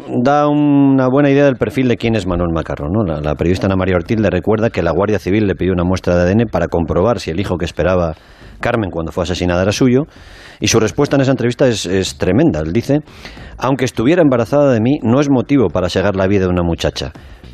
da 0.10 0.47
una 0.47 1.08
buena 1.08 1.30
idea 1.30 1.45
del 1.45 1.56
perfil 1.56 1.88
de 1.88 1.97
quién 1.97 2.15
es 2.15 2.28
Manuel 2.28 2.52
Macarro. 2.54 2.89
¿no? 2.89 3.04
La, 3.04 3.36
periodista 3.36 3.67
Ana 3.67 3.76
María 3.76 3.95
Ortiz 3.95 4.19
le 4.19 4.30
recuerda 4.30 4.69
que 4.69 4.82
la 4.82 4.91
Guardia 4.91 5.19
Civil 5.19 5.47
le 5.47 5.56
pidió 5.56 5.73
una 5.73 5.84
muestra 5.84 6.15
de 6.15 6.32
ADN 6.32 6.45
para 6.52 6.67
comprobar 6.67 7.19
si 7.19 7.32
el 7.32 7.39
hijo 7.39 7.58
que 7.58 7.65
esperaba 7.65 8.15
Carmen 8.60 8.91
cuando 8.91 9.12
fue 9.12 9.23
asesinada 9.23 9.63
era 9.63 9.71
suyo. 9.71 10.04
Y 10.60 10.67
su 10.67 10.80
respuesta 10.80 11.15
en 11.15 11.21
esa 11.21 11.32
entrevista 11.32 11.67
es, 11.67 12.17
tremenda. 12.17 12.62
Él 12.62 12.71
dice, 12.71 12.99
aunque 13.58 13.86
estuviera 13.86 14.21
embarazada 14.21 14.71
de 14.71 14.80
mí, 14.80 14.99
no 15.04 15.19
es 15.19 15.30
motivo 15.30 15.67
para 15.67 15.88
llegar 15.88 16.15
la 16.15 16.28
vida 16.28 16.45
de 16.45 16.49
una 16.49 16.63
muchacha. 16.63 17.12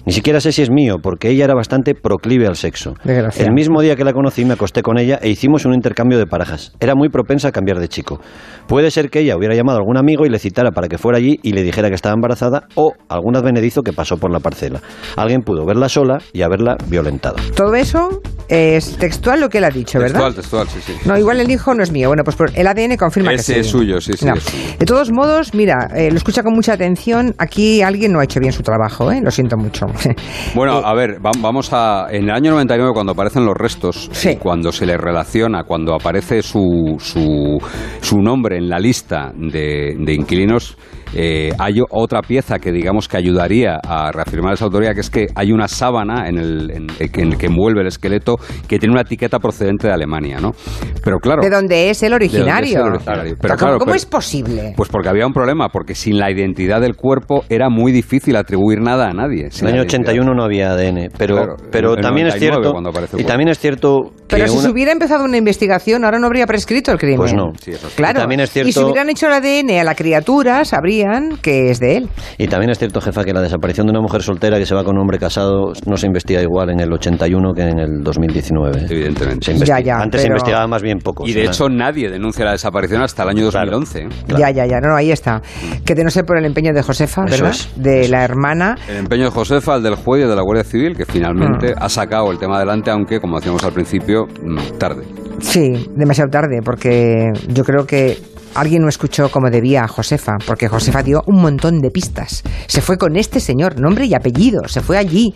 Ni 0.10 0.14
siquiera 0.14 0.42
sé 0.42 0.52
si 0.52 0.64
es 0.64 0.72
mío, 0.72 0.96
porque 1.04 1.30
ella 1.30 1.46
era 1.46 1.54
bastante 1.54 1.94
proclive 1.94 2.48
al 2.48 2.56
sexo. 2.56 2.96
El 3.06 3.54
mismo 3.54 3.80
día 3.80 3.96
que 3.96 4.04
la 4.04 4.12
conocí 4.12 4.44
me 4.44 4.54
acosté 4.54 4.82
con 4.82 4.98
ella 4.98 5.20
e 5.22 5.30
hicimos 5.30 5.66
un 5.66 5.76
intercambio 5.76 6.18
de 6.18 6.26
parejas. 6.26 6.74
Era 6.80 6.96
muy 6.96 7.10
propensa 7.10 7.50
a 7.50 7.52
cambiar 7.52 7.80
de 7.80 7.88
chico. 7.90 8.20
Puede 8.68 8.90
ser 8.90 9.12
que 9.12 9.20
ella 9.20 9.38
hubiera 9.38 9.54
llamado 9.54 9.78
a 9.78 9.82
algún 9.82 9.98
amigo 9.98 10.26
y 10.26 10.30
le 10.30 10.40
citara 10.40 10.72
para 10.72 10.88
que 10.88 10.98
fuera 10.98 11.20
allí 11.20 11.40
y 11.44 11.52
le 11.52 11.62
dijera 11.62 11.90
que 11.90 11.96
estaba 11.96 12.16
embarazada 12.16 12.64
o 12.74 12.94
algún 13.08 13.38
advenedizo 13.38 13.84
que 13.84 13.94
pasó 13.94 14.18
por 14.18 14.32
la 14.32 14.40
parcela. 14.40 14.82
Alguien 15.16 15.42
pudo 15.42 15.64
verla 15.64 15.90
sola 15.90 16.18
y 16.34 16.42
haberla 16.42 16.76
violentado. 16.88 17.36
Todo 17.56 17.76
eso 17.76 18.22
es 18.48 18.98
textual 18.98 19.42
lo 19.42 19.50
que 19.50 19.60
él 19.60 19.66
ha 19.66 19.70
dicho, 19.70 20.00
¿verdad? 20.00 20.34
Textual, 20.34 20.66
textual, 20.66 20.68
sí, 20.70 20.80
sí. 20.82 21.08
No, 21.08 21.20
igual 21.20 21.40
el 21.40 21.52
hijo 21.52 21.76
no 21.76 21.84
es 21.84 21.92
mío. 21.92 22.08
Bueno, 22.08 22.24
pues 22.24 22.36
el 22.56 22.66
ADN 22.66 22.98
confirma 22.98 23.30
que 23.30 23.38
sí. 23.38 23.54
es 23.54 23.68
suyo, 23.68 24.02
sí, 24.02 24.14
sí. 24.14 24.26
De 24.80 24.86
todos 24.88 25.12
modos, 25.12 25.54
mira, 25.54 25.92
eh, 25.96 26.10
lo 26.10 26.18
escucha 26.18 26.42
con 26.42 26.54
mucha 26.56 26.74
atención. 26.74 27.36
Aquí 27.38 27.84
alguien 27.84 28.12
no 28.12 28.20
ha 28.20 28.24
hecho 28.24 28.40
bien 28.40 28.54
su 28.54 28.64
trabajo, 28.64 29.12
¿eh? 29.12 29.22
Lo 29.24 29.30
siento 29.30 29.56
mucho. 29.56 29.86
Bueno, 30.56 30.78
a 30.78 30.94
ver, 30.94 31.20
vamos 31.20 31.72
a. 31.74 32.08
En 32.10 32.24
el 32.24 32.32
año 32.32 32.52
99, 32.52 32.92
cuando 32.94 33.12
aparecen 33.14 33.46
los 33.46 33.56
restos, 33.56 34.10
cuando 34.40 34.72
se 34.72 34.86
le 34.86 34.98
relaciona, 34.98 35.64
cuando 35.64 35.94
aparece 35.94 36.42
su, 36.42 36.96
su, 37.00 37.58
su 38.02 38.20
nombre 38.20 38.58
en 38.58 38.68
la 38.68 38.80
lista 38.80 39.32
de, 39.36 39.96
de 39.98 40.14
inquilinos 40.14 40.78
eh, 41.14 41.52
hay 41.58 41.76
otra 41.90 42.22
pieza 42.22 42.60
que 42.60 42.72
digamos 42.72 43.08
que 43.08 43.18
ayudaría 43.18 43.80
a 43.84 44.12
reafirmar 44.12 44.54
esa 44.54 44.66
autoría, 44.66 44.94
que 44.94 45.02
es 45.02 45.10
que 45.10 45.28
hay 45.36 45.52
una 45.52 45.68
sábana 45.68 46.28
en 46.28 46.38
el, 46.38 46.72
en, 46.72 46.88
el 47.00 47.38
que 47.38 47.48
envuelve 47.48 47.82
el 47.82 47.88
esqueleto 47.88 48.38
que 48.68 48.80
tiene 48.80 48.94
una 48.94 49.02
etiqueta 49.02 49.40
procedente 49.40 49.88
de 49.88 49.94
Alemania, 49.94 50.40
¿no? 50.40 50.52
Pero 51.04 51.20
claro... 51.20 51.42
¿De 51.42 51.50
dónde 51.50 51.90
es 51.90 52.04
el 52.04 52.14
originario? 52.14 52.84
Pero, 53.42 53.80
¿Cómo, 53.80 53.96
es 53.96 54.06
posible? 54.06 54.74
Pues 54.76 54.90
porque 54.90 55.10
había 55.10 55.26
un 55.26 55.34
problema, 55.34 55.70
porque 55.70 55.96
sin 55.96 56.18
la 56.20 56.32
identidad 56.32 56.82
del 56.82 56.96
cuerpo 56.96 57.44
era 57.50 57.70
muy 57.70 57.92
difícil 57.92 58.36
atribuir 58.36 58.82
nada 58.82 59.08
a 59.08 59.14
nadie. 59.14 59.50
En 59.60 59.68
el 59.68 59.74
año 59.74 59.82
81 59.84 60.34
no 60.34 60.44
había 60.44 60.72
ADN, 60.72 61.10
pero, 61.18 61.56
pero 61.72 61.96
también 61.96 62.28
es 62.28 62.36
cierto... 62.36 62.74
Y 63.18 63.24
también 63.24 63.50
es 63.50 63.60
cierto 63.60 64.12
pero 64.30 64.48
si 64.48 64.58
se 64.60 64.70
hubiera 64.70 64.92
empezado 64.92 65.24
una 65.24 65.38
investigación, 65.38 66.06
ahora 66.06 66.20
no 66.20 66.28
habría 66.28 66.46
prescrito 66.46 66.92
el 66.92 66.98
crimen. 66.98 67.18
Pues 67.18 67.34
no. 67.34 67.52
claro. 67.96 68.20
Y, 68.20 68.22
también 68.22 68.42
es 68.42 68.52
cierto... 68.52 68.70
y 68.70 68.74
si 68.74 68.80
hubieran 68.80 69.10
hecho 69.10 69.28
el 69.28 69.34
ADN 69.34 69.80
a 69.80 69.84
la 69.84 69.96
criatura, 69.96 70.64
que 71.42 71.70
es 71.70 71.80
de 71.80 71.98
él. 71.98 72.10
Y 72.38 72.48
también 72.48 72.72
es 72.72 72.80
cierto, 72.80 73.02
jefa, 73.02 73.24
que 73.24 73.34
la 73.34 73.42
desaparición 73.42 73.88
de 73.88 73.92
una 73.92 74.02
mujer 74.02 74.22
soltera 74.22 74.58
que 74.58 74.66
se 74.66 74.76
va 74.76 74.84
con 74.84 74.96
un 74.96 75.02
hombre 75.02 75.18
casado 75.20 75.74
no 75.86 75.98
se 75.98 76.08
investiga 76.08 76.42
igual 76.42 76.70
en 76.70 76.80
el 76.80 76.92
81 76.92 77.54
que 77.54 77.62
en 77.62 77.80
el 77.80 78.04
2019. 78.04 78.86
Evidentemente. 78.90 79.54
ya, 79.66 79.80
ya, 79.80 79.98
Antes 79.98 80.22
se 80.22 80.28
investigaba 80.28 80.68
más 80.68 80.82
bien 80.82 81.00
poco. 81.00 81.28
Y 81.28 81.34
de 81.34 81.46
hecho 81.46 81.70
nadie 81.70 82.10
denuncia 82.10 82.46
la 82.46 82.52
desaparición 82.52 83.02
hasta 83.02 83.24
el 83.24 83.30
año 83.30 83.46
2011. 83.46 84.08
Ya, 84.38 84.52
ya, 84.52 84.66
ya. 84.66 84.80
No, 84.80 84.96
ahí 84.96 85.12
está. 85.12 85.42
Que 85.86 85.96
de 85.96 86.04
no 86.04 86.10
ser 86.10 86.26
por 86.26 86.38
el 86.38 86.46
empeño 86.46 86.74
de 86.74 86.82
Josefa, 86.82 87.24
¿verdad? 87.26 87.54
de 87.76 88.08
la 88.08 88.24
hermana. 88.24 88.76
El 88.88 88.98
empeño 88.98 89.26
de 89.26 89.32
Josefa, 89.32 89.76
el 89.76 89.84
del 89.84 89.96
juez 89.96 90.26
y 90.26 90.28
de 90.28 90.36
la 90.36 90.42
Guardia 90.42 90.64
Civil, 90.64 90.96
que 90.96 91.06
finalmente 91.06 91.74
mm. 91.74 91.78
ha 91.84 91.90
sacado 91.90 92.32
el 92.32 92.38
tema 92.38 92.58
adelante, 92.58 92.92
aunque, 92.92 93.20
como 93.20 93.38
decíamos 93.38 93.64
al 93.64 93.74
principio, 93.74 94.26
mm, 94.26 94.78
tarde. 94.78 95.04
Sí, 95.40 95.88
demasiado 95.96 96.30
tarde, 96.30 96.60
porque 96.64 97.32
yo 97.48 97.64
creo 97.64 97.86
que 97.86 98.18
alguien 98.56 98.82
no 98.82 98.90
escuchó 98.90 99.30
como 99.30 99.50
debía 99.50 99.84
a 99.84 99.88
Josefa, 99.88 100.38
porque 100.46 100.68
Josefa 100.68 101.04
dio 101.04 101.22
un 101.26 101.42
montón 101.42 101.80
de 101.80 101.92
pistas. 101.92 102.44
Se 102.68 102.82
fue 102.82 102.98
con 102.98 103.16
este 103.16 103.40
señor, 103.40 103.80
nombre 103.80 104.06
y 104.06 104.14
apellido, 104.14 104.68
se 104.68 104.82
fue 104.82 104.98
allí. 104.98 105.34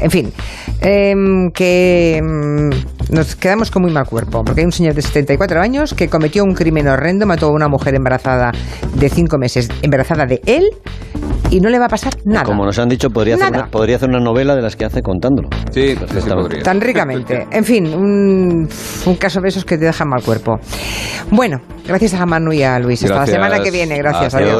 En 0.00 0.10
fin, 0.10 0.32
em, 0.80 1.50
que 1.50 2.16
em, 2.16 2.70
nos 3.10 3.36
quedamos 3.36 3.70
con 3.70 3.82
muy 3.82 3.92
mal 3.92 4.06
cuerpo, 4.06 4.42
porque 4.44 4.60
hay 4.60 4.66
un 4.66 4.72
señor 4.72 4.94
de 4.94 5.02
74 5.02 5.60
años 5.60 5.94
que 5.94 6.08
cometió 6.08 6.44
un 6.44 6.54
crimen 6.54 6.88
horrendo, 6.88 7.26
mató 7.26 7.46
a 7.46 7.52
una 7.52 7.68
mujer 7.68 7.94
embarazada 7.94 8.52
de 8.94 9.08
5 9.08 9.38
meses, 9.38 9.68
embarazada 9.82 10.26
de 10.26 10.40
él, 10.46 10.70
y 11.50 11.60
no 11.60 11.68
le 11.68 11.78
va 11.78 11.86
a 11.86 11.88
pasar 11.88 12.14
nada. 12.24 12.44
Como 12.44 12.64
nos 12.64 12.78
han 12.78 12.88
dicho, 12.88 13.10
podría, 13.10 13.36
hacer 13.36 13.48
una, 13.52 13.66
podría 13.66 13.96
hacer 13.96 14.08
una 14.08 14.20
novela 14.20 14.56
de 14.56 14.62
las 14.62 14.76
que 14.76 14.84
hace 14.84 15.02
contándolo. 15.02 15.48
Sí, 15.70 15.94
sí 15.94 16.30
podría. 16.30 16.62
Tan 16.62 16.80
ricamente. 16.80 17.46
En 17.54 17.64
fin, 17.64 17.86
un, 17.86 18.68
un, 19.06 19.16
caso 19.16 19.40
de 19.40 19.48
esos 19.48 19.64
que 19.64 19.78
te 19.78 19.84
dejan 19.84 20.08
mal 20.08 20.22
cuerpo. 20.22 20.58
Bueno, 21.30 21.58
gracias 21.86 22.14
a 22.14 22.26
Manu 22.26 22.52
y 22.52 22.62
a 22.62 22.78
Luis. 22.78 23.04
Hasta 23.04 23.20
la 23.20 23.26
semana 23.26 23.60
que 23.60 23.70
viene. 23.70 23.96
Gracias. 23.98 24.34
Adiós. 24.34 24.50